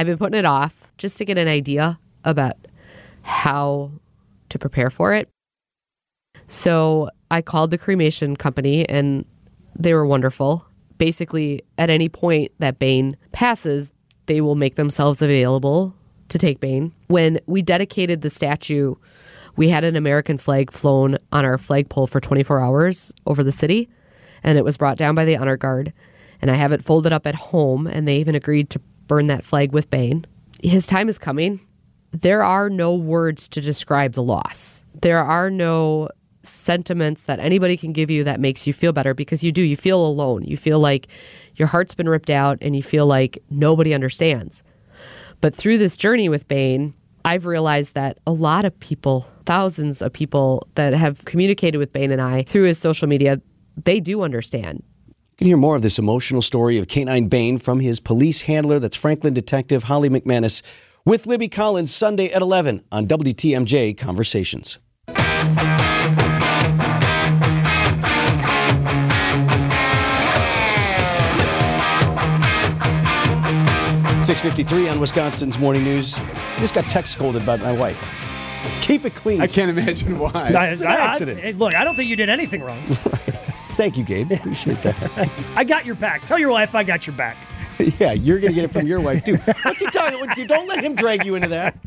I've 0.00 0.06
been 0.06 0.16
putting 0.16 0.38
it 0.38 0.46
off 0.46 0.82
just 0.96 1.18
to 1.18 1.26
get 1.26 1.36
an 1.36 1.46
idea 1.46 2.00
about 2.24 2.56
how 3.20 3.90
to 4.48 4.58
prepare 4.58 4.88
for 4.88 5.12
it. 5.12 5.28
So 6.46 7.10
I 7.30 7.42
called 7.42 7.70
the 7.70 7.76
cremation 7.76 8.34
company 8.34 8.88
and 8.88 9.26
they 9.78 9.92
were 9.92 10.06
wonderful. 10.06 10.64
Basically, 10.96 11.60
at 11.76 11.90
any 11.90 12.08
point 12.08 12.50
that 12.60 12.78
Bane 12.78 13.12
passes, 13.32 13.92
they 14.24 14.40
will 14.40 14.54
make 14.54 14.76
themselves 14.76 15.20
available 15.20 15.94
to 16.30 16.38
take 16.38 16.60
Bane. 16.60 16.94
When 17.08 17.38
we 17.44 17.60
dedicated 17.60 18.22
the 18.22 18.30
statue, 18.30 18.94
we 19.56 19.68
had 19.68 19.84
an 19.84 19.96
American 19.96 20.38
flag 20.38 20.72
flown 20.72 21.18
on 21.30 21.44
our 21.44 21.58
flagpole 21.58 22.06
for 22.06 22.20
24 22.20 22.58
hours 22.58 23.12
over 23.26 23.44
the 23.44 23.52
city, 23.52 23.90
and 24.42 24.56
it 24.56 24.64
was 24.64 24.78
brought 24.78 24.96
down 24.96 25.14
by 25.14 25.26
the 25.26 25.36
honor 25.36 25.58
guard. 25.58 25.92
And 26.40 26.50
I 26.50 26.54
have 26.54 26.72
it 26.72 26.82
folded 26.82 27.12
up 27.12 27.26
at 27.26 27.34
home, 27.34 27.86
and 27.86 28.08
they 28.08 28.16
even 28.16 28.34
agreed 28.34 28.70
to 28.70 28.80
burn 29.10 29.26
that 29.26 29.42
flag 29.42 29.72
with 29.72 29.90
Bane. 29.90 30.24
His 30.62 30.86
time 30.86 31.08
is 31.08 31.18
coming. 31.18 31.58
There 32.12 32.44
are 32.44 32.70
no 32.70 32.94
words 32.94 33.48
to 33.48 33.60
describe 33.60 34.12
the 34.12 34.22
loss. 34.22 34.84
There 35.02 35.18
are 35.18 35.50
no 35.50 36.10
sentiments 36.44 37.24
that 37.24 37.40
anybody 37.40 37.76
can 37.76 37.92
give 37.92 38.08
you 38.08 38.22
that 38.22 38.38
makes 38.38 38.68
you 38.68 38.72
feel 38.72 38.92
better 38.92 39.12
because 39.12 39.42
you 39.42 39.50
do. 39.50 39.62
You 39.62 39.76
feel 39.76 40.06
alone. 40.06 40.44
You 40.44 40.56
feel 40.56 40.78
like 40.78 41.08
your 41.56 41.66
heart's 41.66 41.92
been 41.92 42.08
ripped 42.08 42.30
out 42.30 42.58
and 42.60 42.76
you 42.76 42.84
feel 42.84 43.04
like 43.04 43.42
nobody 43.50 43.92
understands. 43.92 44.62
But 45.40 45.56
through 45.56 45.78
this 45.78 45.96
journey 45.96 46.28
with 46.28 46.46
Bane, 46.46 46.94
I've 47.24 47.46
realized 47.46 47.96
that 47.96 48.18
a 48.28 48.32
lot 48.32 48.64
of 48.64 48.78
people, 48.78 49.26
thousands 49.44 50.02
of 50.02 50.12
people 50.12 50.68
that 50.76 50.94
have 50.94 51.24
communicated 51.24 51.78
with 51.78 51.92
Bane 51.92 52.12
and 52.12 52.22
I 52.22 52.44
through 52.44 52.62
his 52.62 52.78
social 52.78 53.08
media, 53.08 53.42
they 53.82 53.98
do 53.98 54.22
understand. 54.22 54.84
You 55.40 55.44
can 55.44 55.48
hear 55.52 55.56
more 55.56 55.74
of 55.74 55.80
this 55.80 55.98
emotional 55.98 56.42
story 56.42 56.76
of 56.76 56.86
Canine 56.86 57.28
Bane 57.28 57.56
from 57.56 57.80
his 57.80 57.98
police 57.98 58.42
handler. 58.42 58.78
That's 58.78 58.94
Franklin 58.94 59.32
Detective 59.32 59.84
Holly 59.84 60.10
McManus 60.10 60.60
with 61.06 61.26
Libby 61.26 61.48
Collins 61.48 61.94
Sunday 61.94 62.30
at 62.30 62.42
11 62.42 62.84
on 62.92 63.06
WTMJ 63.06 63.96
Conversations. 63.96 64.78
653 74.22 74.88
on 74.88 75.00
Wisconsin's 75.00 75.58
Morning 75.58 75.82
News. 75.82 76.20
I 76.20 76.58
just 76.60 76.74
got 76.74 76.84
text 76.84 77.12
scolded 77.14 77.44
by 77.46 77.56
my 77.56 77.72
wife. 77.72 78.12
Keep 78.82 79.06
it 79.06 79.14
clean. 79.14 79.40
I 79.40 79.46
can't 79.46 79.70
imagine 79.76 80.18
why. 80.18 80.30
I- 80.54 80.66
It's 80.68 80.82
an 80.82 80.88
I- 80.88 80.96
I- 80.96 81.00
accident. 81.06 81.40
hey, 81.40 81.52
look, 81.54 81.74
I 81.74 81.82
don't 81.84 81.96
think 81.96 82.08
you 82.10 82.16
did 82.16 82.28
anything 82.28 82.60
wrong. 82.62 82.78
Thank 83.80 83.96
you, 83.96 84.04
Gabe. 84.04 84.30
Appreciate 84.30 84.76
that. 84.82 85.30
I 85.56 85.64
got 85.64 85.86
your 85.86 85.94
back. 85.94 86.26
Tell 86.26 86.38
your 86.38 86.50
wife 86.50 86.74
I 86.74 86.82
got 86.82 87.06
your 87.06 87.16
back. 87.16 87.38
yeah, 87.98 88.12
you're 88.12 88.38
going 88.38 88.52
to 88.52 88.54
get 88.54 88.64
it 88.64 88.70
from 88.70 88.86
your 88.86 89.00
wife, 89.00 89.24
too. 89.24 89.36
What's 89.36 89.80
he 89.80 89.86
talking? 89.86 90.46
Don't 90.46 90.68
let 90.68 90.84
him 90.84 90.94
drag 90.94 91.24
you 91.24 91.34
into 91.34 91.48
that. 91.48 91.78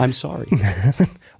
I'm 0.00 0.12
sorry. 0.12 0.48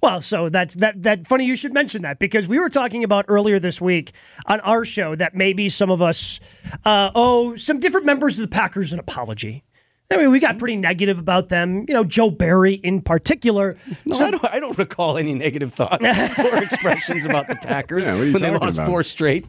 Well, 0.01 0.21
so 0.21 0.49
that's 0.49 0.75
that 0.75 1.01
that 1.01 1.25
funny 1.25 1.45
you 1.45 1.55
should 1.55 1.73
mention 1.73 2.03
that 2.03 2.19
because 2.19 2.47
we 2.47 2.59
were 2.59 2.69
talking 2.69 3.03
about 3.03 3.25
earlier 3.27 3.57
this 3.57 3.81
week 3.81 4.11
on 4.45 4.59
our 4.59 4.85
show 4.85 5.15
that 5.15 5.33
maybe 5.33 5.67
some 5.67 5.89
of 5.89 5.99
us 5.99 6.39
uh, 6.83 7.09
owe 7.15 7.55
some 7.55 7.79
different 7.79 8.05
members 8.05 8.37
of 8.37 8.43
the 8.43 8.55
Packers 8.55 8.93
an 8.93 8.99
apology. 8.99 9.64
I 10.11 10.17
mean, 10.17 10.31
we 10.31 10.39
got 10.39 10.51
mm-hmm. 10.51 10.59
pretty 10.59 10.75
negative 10.77 11.19
about 11.19 11.49
them. 11.49 11.85
You 11.87 11.93
know, 11.93 12.03
Joe 12.03 12.29
Barry 12.29 12.73
in 12.75 13.01
particular. 13.01 13.75
No, 14.05 14.19
I, 14.19 14.31
don't, 14.31 14.45
I 14.53 14.59
don't 14.59 14.77
recall 14.77 15.17
any 15.17 15.33
negative 15.33 15.73
thoughts 15.73 16.03
or 16.39 16.57
expressions 16.57 17.25
about 17.25 17.47
the 17.47 17.55
Packers 17.55 18.07
Yeah, 18.07 18.13
what 18.13 18.21
are 18.21 18.25
you 18.25 18.33
when 18.33 18.41
they 18.41 18.49
talking 18.49 18.65
lost 18.65 18.77
about? 18.77 18.87
four 18.87 19.03
straight. 19.03 19.45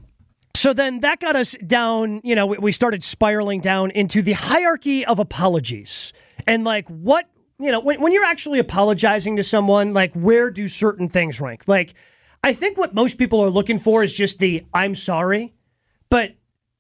So 0.55 0.73
then 0.73 1.01
that 1.01 1.21
got 1.21 1.37
us 1.37 1.55
down, 1.67 2.23
you 2.25 2.35
know, 2.35 2.47
we- 2.47 2.59
we 2.59 2.73
started 2.73 3.03
spiraling 3.03 3.61
down 3.61 3.91
into 3.91 4.23
the 4.23 4.33
hierarchy 4.33 5.05
of 5.05 5.19
apologies. 5.19 6.15
And 6.47 6.65
like 6.65 6.89
what, 6.89 7.29
you 7.59 7.71
know, 7.71 7.81
when, 7.81 8.01
when 8.01 8.13
you're 8.13 8.25
actually 8.25 8.59
apologizing 8.59 9.37
to 9.37 9.45
someone, 9.45 9.93
like 9.93 10.15
where 10.15 10.51
do 10.51 10.69
certain 10.69 11.09
things 11.09 11.41
rank? 11.41 11.69
Like, 11.69 11.95
I 12.43 12.53
think 12.53 12.79
what 12.79 12.95
most 12.95 13.19
people 13.19 13.43
are 13.43 13.51
looking 13.51 13.79
for 13.79 14.03
is 14.03 14.17
just 14.17 14.39
the 14.39 14.65
I'm 14.73 14.95
sorry. 14.95 15.53
But 16.09 16.33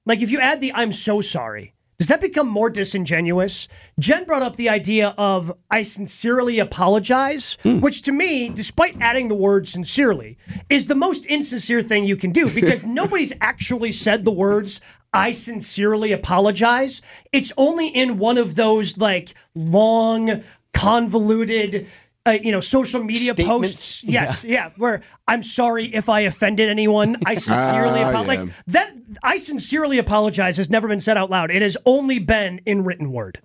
like 0.05 0.23
if 0.23 0.31
you 0.31 0.41
add 0.41 0.61
the 0.61 0.73
I'm 0.73 0.93
so 0.93 1.21
sorry, 1.21 1.75
does 1.99 2.09
that 2.09 2.21
become 2.21 2.47
more 2.47 2.69
disingenuous? 2.69 3.69
Jen 3.99 4.25
brought 4.25 4.43
up 4.43 4.57
the 4.57 4.69
idea 4.69 5.15
of 5.17 5.53
I 5.71 5.83
sincerely 5.83 6.59
apologize, 6.59 7.57
hmm. 7.63 7.81
which 7.81 8.03
to 8.03 8.13
me, 8.13 8.51
despite 8.51 9.01
adding 9.01 9.29
the 9.29 9.35
word 9.35 9.67
sincerely, 9.67 10.37
is 10.69 10.87
the 10.87 10.95
most 10.95 11.25
insincere 11.27 11.81
thing 11.81 12.05
you 12.05 12.17
can 12.17 12.33
do 12.33 12.51
because 12.55 12.85
nobody's 12.85 13.33
actually 13.41 13.93
said 13.93 14.25
the 14.25 14.33
words 14.33 14.81
I 15.15 15.33
sincerely 15.33 16.13
apologize. 16.13 17.01
It's 17.33 17.53
only 17.57 17.89
in 17.89 18.19
one 18.19 18.37
of 18.37 18.55
those 18.55 18.99
like 18.99 19.35
long, 19.55 20.43
convoluted 20.75 21.87
uh, 22.27 22.31
you 22.43 22.51
know, 22.53 22.61
social 22.61 23.03
media 23.03 23.33
Statements? 23.33 23.49
posts. 23.49 24.05
Yes, 24.05 24.45
yeah. 24.45 24.71
where 24.77 25.03
I'm 25.29 25.43
sorry 25.43 25.87
if 25.95 26.09
I 26.09 26.21
offended 26.21 26.69
anyone. 26.69 27.17
I 27.25 27.35
sincerely 27.37 28.01
Ah, 28.03 28.09
apologize. 28.11 28.37
yeah. 28.37 28.43
Like 28.45 28.65
that, 28.67 28.93
I 29.23 29.37
sincerely 29.37 29.99
apologize 29.99 30.57
has 30.57 30.69
never 30.71 30.89
been 30.89 31.01
said 31.01 31.17
out 31.17 31.31
loud. 31.31 31.51
It 31.51 31.63
has 31.63 31.77
only 31.87 32.19
been 32.19 32.61
in 32.67 32.85
written 32.85 33.13
word. 33.13 33.41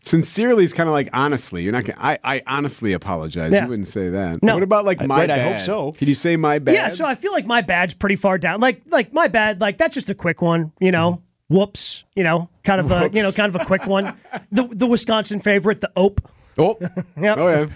Sincerely 0.00 0.64
is 0.64 0.72
kind 0.72 0.88
of 0.88 0.92
like 0.94 1.10
honestly. 1.12 1.64
You're 1.64 1.72
not. 1.72 1.84
Gonna, 1.84 1.98
I 2.00 2.18
I 2.24 2.42
honestly 2.46 2.92
apologize. 2.94 3.52
Yeah. 3.52 3.64
You 3.64 3.68
wouldn't 3.68 3.88
say 3.88 4.08
that. 4.08 4.42
No. 4.42 4.54
What 4.54 4.62
about 4.62 4.84
like 4.86 5.02
I- 5.02 5.06
my 5.06 5.18
right, 5.18 5.28
bad? 5.28 5.38
I 5.40 5.50
hope 5.50 5.60
so. 5.60 5.92
Can 5.92 6.08
you 6.08 6.14
say 6.14 6.36
my 6.36 6.58
bad? 6.58 6.74
Yeah, 6.74 6.88
so 6.88 7.04
I 7.04 7.14
feel 7.14 7.32
like 7.32 7.44
my 7.46 7.60
bad's 7.60 7.92
pretty 7.94 8.16
far 8.16 8.38
down. 8.38 8.60
Like, 8.60 8.82
like 8.86 9.12
my 9.12 9.28
bad, 9.28 9.60
like 9.60 9.76
that's 9.76 9.94
just 9.94 10.08
a 10.08 10.14
quick 10.14 10.40
one, 10.40 10.72
you 10.80 10.92
know. 10.92 11.22
Whoops, 11.50 12.04
you 12.14 12.24
know, 12.24 12.48
kind 12.62 12.78
of 12.80 12.90
a, 12.90 13.08
you 13.12 13.22
know, 13.22 13.32
kind 13.32 13.54
of 13.54 13.60
a 13.60 13.64
quick 13.64 13.86
one. 13.86 14.14
The 14.52 14.68
the 14.70 14.86
Wisconsin 14.86 15.40
favorite, 15.40 15.80
the 15.80 15.90
ope. 15.96 16.20
Oh, 16.58 16.76
Yep. 17.20 17.38
oh 17.38 17.48
yeah. 17.48 17.66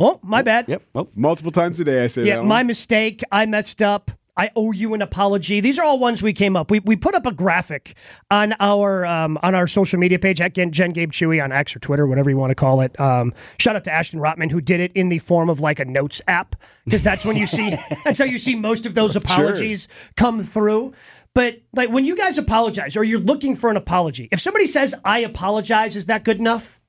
Oh, 0.00 0.18
my 0.22 0.42
bad. 0.42 0.68
yep. 0.68 0.82
Oh. 0.94 1.08
Multiple 1.14 1.52
times 1.52 1.78
a 1.80 1.84
day 1.84 2.02
I 2.02 2.08
say 2.08 2.24
Yeah, 2.24 2.34
that. 2.34 2.38
one. 2.40 2.48
my 2.48 2.62
mistake. 2.64 3.22
I 3.30 3.46
messed 3.46 3.80
up. 3.80 4.10
I 4.36 4.50
owe 4.56 4.72
you 4.72 4.94
an 4.94 5.02
apology. 5.02 5.60
These 5.60 5.78
are 5.78 5.84
all 5.84 6.00
ones 6.00 6.20
we 6.20 6.32
came 6.32 6.56
up. 6.56 6.68
We, 6.68 6.80
we 6.80 6.96
put 6.96 7.14
up 7.14 7.24
a 7.24 7.30
graphic 7.30 7.94
on 8.32 8.52
our 8.58 9.06
um, 9.06 9.38
on 9.44 9.54
our 9.54 9.68
social 9.68 10.00
media 10.00 10.18
page 10.18 10.40
at 10.40 10.54
Jen, 10.54 10.72
Jen 10.72 10.90
Gabe 10.90 11.12
Chewy 11.12 11.42
on 11.42 11.52
X 11.52 11.76
or 11.76 11.78
Twitter, 11.78 12.04
whatever 12.08 12.30
you 12.30 12.36
want 12.36 12.50
to 12.50 12.56
call 12.56 12.80
it. 12.80 12.98
Um, 12.98 13.32
shout 13.60 13.76
out 13.76 13.84
to 13.84 13.92
Ashton 13.92 14.18
Rotman 14.18 14.50
who 14.50 14.60
did 14.60 14.80
it 14.80 14.90
in 14.96 15.08
the 15.08 15.20
form 15.20 15.48
of 15.48 15.60
like 15.60 15.78
a 15.78 15.84
notes 15.84 16.20
app 16.26 16.56
because 16.84 17.04
that's 17.04 17.24
when 17.24 17.36
you 17.36 17.46
see 17.46 17.76
that's 18.04 18.18
how 18.18 18.24
you 18.24 18.38
see 18.38 18.56
most 18.56 18.86
of 18.86 18.94
those 18.94 19.14
apologies 19.14 19.86
come 20.16 20.42
through. 20.42 20.92
But 21.32 21.60
like 21.72 21.90
when 21.90 22.04
you 22.04 22.16
guys 22.16 22.36
apologize 22.36 22.96
or 22.96 23.04
you're 23.04 23.20
looking 23.20 23.54
for 23.54 23.70
an 23.70 23.76
apology, 23.76 24.28
if 24.32 24.40
somebody 24.40 24.66
says 24.66 24.96
I 25.04 25.20
apologize, 25.20 25.94
is 25.94 26.06
that 26.06 26.24
good 26.24 26.40
enough? 26.40 26.80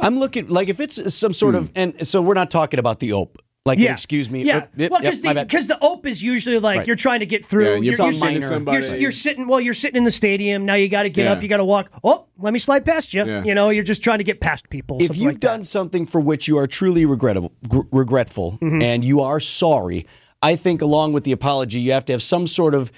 I'm 0.00 0.18
looking 0.18 0.46
like 0.48 0.68
if 0.68 0.80
it's 0.80 1.14
some 1.14 1.32
sort 1.32 1.54
of, 1.54 1.70
and 1.74 2.06
so 2.06 2.20
we're 2.22 2.34
not 2.34 2.50
talking 2.50 2.78
about 2.80 3.00
the 3.00 3.12
ope. 3.12 3.38
Like, 3.66 3.78
Yeah. 3.78 3.92
excuse 3.92 4.28
me. 4.28 4.42
Yeah. 4.42 4.58
Oop, 4.58 4.64
yep, 4.76 4.90
well, 4.90 5.00
because 5.00 5.22
my 5.22 5.32
the 5.32 5.44
because 5.46 5.66
the 5.68 5.78
ope 5.80 6.06
is 6.06 6.22
usually 6.22 6.58
like 6.58 6.78
Right. 6.78 6.86
you're 6.86 6.96
trying 6.96 7.20
to 7.20 7.26
get 7.26 7.42
through. 7.46 7.64
Yeah, 7.64 7.76
you 7.76 7.82
you're, 7.92 7.96
you're 7.96 8.12
sitting, 8.12 8.42
somebody. 8.42 8.86
You're, 8.86 8.96
you're 8.96 9.10
sitting. 9.10 9.46
Well, 9.48 9.58
you're 9.58 9.72
sitting 9.72 9.96
in 9.96 10.04
the 10.04 10.10
stadium. 10.10 10.66
Now 10.66 10.74
you 10.74 10.86
got 10.90 11.04
to 11.04 11.08
get 11.10 11.24
Yeah. 11.24 11.32
up. 11.32 11.42
You 11.42 11.48
got 11.48 11.56
to 11.56 11.64
walk. 11.64 11.90
Oh, 12.04 12.26
let 12.38 12.52
me 12.52 12.58
slide 12.58 12.84
past 12.84 13.14
you. 13.14 13.24
Yeah. 13.24 13.42
You 13.42 13.54
know, 13.54 13.70
you're 13.70 13.82
just 13.82 14.02
trying 14.02 14.18
to 14.18 14.24
get 14.24 14.38
past 14.40 14.68
people. 14.68 14.98
if 15.00 15.16
you've 15.16 15.24
like 15.28 15.34
that. 15.40 15.46
done 15.48 15.64
something 15.64 16.04
for 16.04 16.20
which 16.20 16.46
you 16.46 16.58
are 16.58 16.66
truly 16.66 17.06
regrettable, 17.06 17.52
gr- 17.66 17.88
regretful, 17.90 18.58
Mm-hmm. 18.60 18.82
and 18.82 19.02
you 19.02 19.22
are 19.22 19.40
sorry, 19.40 20.06
I 20.42 20.56
think 20.56 20.82
along 20.82 21.14
with 21.14 21.24
the 21.24 21.32
apology, 21.32 21.80
you 21.80 21.92
have 21.92 22.04
to 22.04 22.12
have 22.12 22.22
some 22.22 22.46
sort 22.46 22.74
of 22.74 22.92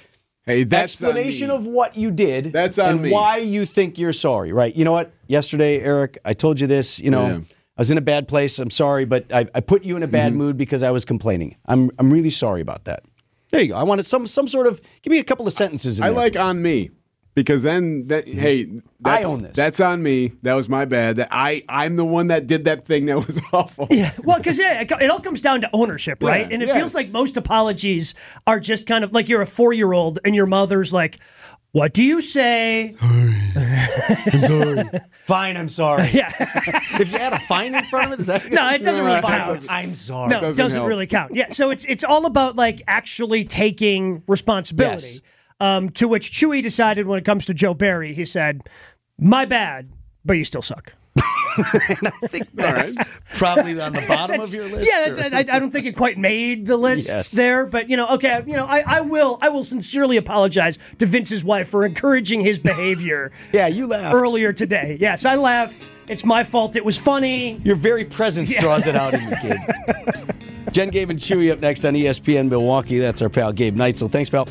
Hey, 0.47 0.65
explanation 0.71 1.51
of 1.51 1.67
what 1.67 1.97
you 1.97 2.11
did 2.13 2.53
That's 2.53 2.79
on 2.79 2.91
and 2.93 3.03
me. 3.03 3.11
why 3.13 3.39
you 3.39 3.67
think 3.67 3.99
you're 3.99 4.13
sorry. 4.13 4.53
Right? 4.53 4.75
You 4.75 4.85
know 4.85 4.93
what? 4.93 5.13
Yesterday, 5.27 5.81
Erik, 5.81 6.19
I 6.25 6.35
told 6.35 6.61
you 6.61 6.67
this. 6.67 6.99
You 7.01 7.11
know. 7.11 7.27
Yeah. 7.27 7.41
I 7.79 7.81
was 7.81 7.91
in 7.91 7.99
a 7.99 8.03
bad 8.03 8.27
place. 8.27 8.59
I'm 8.59 8.71
sorry, 8.71 9.05
but 9.05 9.31
I, 9.31 9.47
I 9.55 9.61
put 9.61 9.85
you 9.85 9.97
in 9.99 10.03
a 10.03 10.07
bad 10.07 10.31
Mm-hmm. 10.33 10.39
mood 10.39 10.57
because 10.57 10.83
I 10.83 10.91
was 10.93 11.05
complaining. 11.05 11.57
I'm 11.67 11.91
I'm 11.99 12.11
really 12.11 12.31
sorry 12.31 12.63
about 12.63 12.85
that. 12.85 13.01
There 13.51 13.61
you 13.61 13.69
go. 13.69 13.77
I 13.77 13.83
wanted 13.83 14.07
some 14.07 14.27
some 14.27 14.49
sort 14.49 14.67
of 14.67 14.81
give 15.03 15.11
me 15.11 15.19
a 15.19 15.25
couple 15.25 15.47
of 15.47 15.53
sentences. 15.53 15.99
In 15.99 16.05
I 16.05 16.09
there. 16.09 16.17
like 16.17 16.37
on 16.37 16.63
me 16.63 16.91
because 17.37 17.63
then 17.63 18.09
that 18.09 18.27
mm-hmm. 18.27 18.41
hey 18.41 18.69
that's, 18.99 19.27
own 19.27 19.43
this. 19.43 19.55
That's 19.55 19.79
on 19.79 20.03
me. 20.03 20.33
That 20.43 20.55
was 20.55 20.69
my 20.69 20.87
bad. 20.87 21.17
That 21.17 21.29
I 21.31 21.63
I'm 21.69 21.95
the 21.95 22.05
one 22.05 22.29
that 22.29 22.49
did 22.49 22.65
that 22.65 22.87
thing 22.87 23.07
that 23.07 23.25
was 23.25 23.41
awful. 23.53 23.87
Yeah, 23.91 24.11
well, 24.25 24.39
because 24.39 24.59
yeah, 24.59 24.81
it 24.81 24.91
it 24.91 25.11
all 25.11 25.21
comes 25.21 25.41
down 25.41 25.61
to 25.61 25.71
ownership, 25.73 26.23
right? 26.23 26.49
Yeah, 26.49 26.55
and 26.55 26.63
it 26.63 26.67
yes. 26.67 26.77
feels 26.77 26.95
like 26.95 27.11
most 27.11 27.37
apologies 27.37 28.15
are 28.47 28.59
just 28.59 28.89
kind 28.89 29.05
of 29.05 29.13
like 29.13 29.29
you're 29.29 29.43
a 29.43 29.47
four 29.47 29.73
year 29.73 29.93
old 29.93 30.19
and 30.25 30.35
your 30.35 30.47
mother's 30.47 30.95
like, 30.95 31.19
"What 31.73 31.93
do 31.93 32.03
you 32.03 32.23
say?" 32.23 32.93
Sorry. 32.99 33.35
I'm 34.33 34.41
sorry. 34.41 34.85
fine, 35.13 35.57
I'm 35.59 35.69
sorry. 35.69 36.09
Yeah, 36.13 36.33
if 36.99 37.13
you 37.13 37.19
had 37.19 37.35
a 37.35 37.39
fine 37.41 37.75
in 37.75 37.85
front 37.85 38.07
of 38.07 38.13
it, 38.15 38.21
is 38.21 38.29
that 38.29 38.51
no, 38.51 38.71
it 38.71 38.83
doesn't 38.83 39.05
really 39.05 39.21
count. 39.21 39.67
I'm 39.71 39.95
sorry. 39.95 40.31
No, 40.31 40.39
it 40.39 40.41
doesn't 40.41 40.65
doesn't, 40.65 40.85
really 40.85 41.07
count. 41.07 41.35
Yeah, 41.35 41.51
so 41.51 41.69
it's 41.69 41.85
it's 41.85 42.03
all 42.03 42.25
about 42.25 42.57
like 42.57 42.81
actually 42.89 43.45
taking 43.45 44.23
responsibility. 44.27 45.07
Yes. 45.07 45.21
Um, 45.61 45.89
to 45.91 46.07
which 46.09 46.31
Chewy 46.33 46.63
decided 46.63 47.07
when 47.07 47.19
it 47.19 47.25
comes 47.25 47.47
to 47.47 47.55
Joe 47.55 47.73
Barry, 47.75 48.13
he 48.13 48.25
said, 48.25 48.63
"My 49.19 49.45
bad, 49.45 49.91
but 50.25 50.35
you 50.35 50.45
still 50.45 50.63
suck." 50.63 50.95
and 51.17 52.09
I 52.23 52.27
think 52.27 52.51
that's 52.53 52.95
probably 53.39 53.81
on 53.81 53.95
the 53.95 54.05
bottom 54.07 54.39
of 54.39 54.55
your 54.55 54.67
list. 54.69 54.91
Yeah, 54.93 55.09
that's, 55.09 55.35
I, 55.35 55.39
I 55.57 55.59
don't 55.59 55.71
think 55.71 55.87
it 55.87 55.97
quite 55.97 56.19
made 56.19 56.67
the 56.67 56.77
list 56.77 57.09
Yes. 57.09 57.31
there, 57.31 57.65
but 57.65 57.89
you 57.89 57.97
know, 57.97 58.07
okay, 58.09 58.43
you 58.47 58.55
know, 58.55 58.67
I, 58.67 58.81
I 58.87 59.01
will, 59.01 59.39
I 59.41 59.49
will 59.49 59.65
sincerely 59.65 60.19
apologize 60.19 60.79
to 60.99 61.07
Vince's 61.07 61.43
wife 61.43 61.69
for 61.69 61.87
encouraging 61.87 62.43
his 62.43 62.59
behavior 62.59 63.33
yeah, 63.55 63.69
you 63.69 63.87
laughed. 63.87 64.15
earlier 64.15 64.53
today. 64.53 64.99
Yes, 65.01 65.25
I 65.25 65.37
laughed. 65.37 65.91
It's 66.09 66.27
my 66.27 66.45
fault. 66.45 66.77
It 66.77 66.85
was 66.85 66.99
funny. 66.99 67.55
Your 67.65 67.77
very 67.77 68.05
presence 68.05 68.55
draws 68.55 68.87
it 68.87 68.95
out 68.95 69.15
in 69.15 69.23
you, 69.23 69.37
kid. 69.41 69.57
Jen, 70.73 70.89
Gabe, 70.91 71.09
and 71.09 71.19
Chewy 71.19 71.51
up 71.51 71.61
next 71.61 71.87
on 71.87 71.95
ESPN 71.95 72.51
Milwaukee. 72.51 72.99
That's 72.99 73.23
our 73.23 73.31
pal 73.31 73.55
Gabe 73.55 73.77
Neitzel. 73.77 74.11
Thanks, 74.11 74.29
pal. 74.29 74.47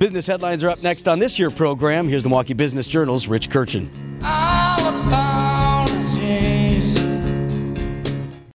Business 0.00 0.26
headlines 0.26 0.64
are 0.64 0.70
up 0.70 0.82
next 0.82 1.08
on 1.08 1.18
this 1.18 1.38
year 1.38 1.50
program. 1.50 2.08
Here's 2.08 2.22
the 2.22 2.30
Milwaukee 2.30 2.54
Business 2.54 2.88
Journal's 2.88 3.28
Rich 3.28 3.50
Kirchen. 3.50 3.90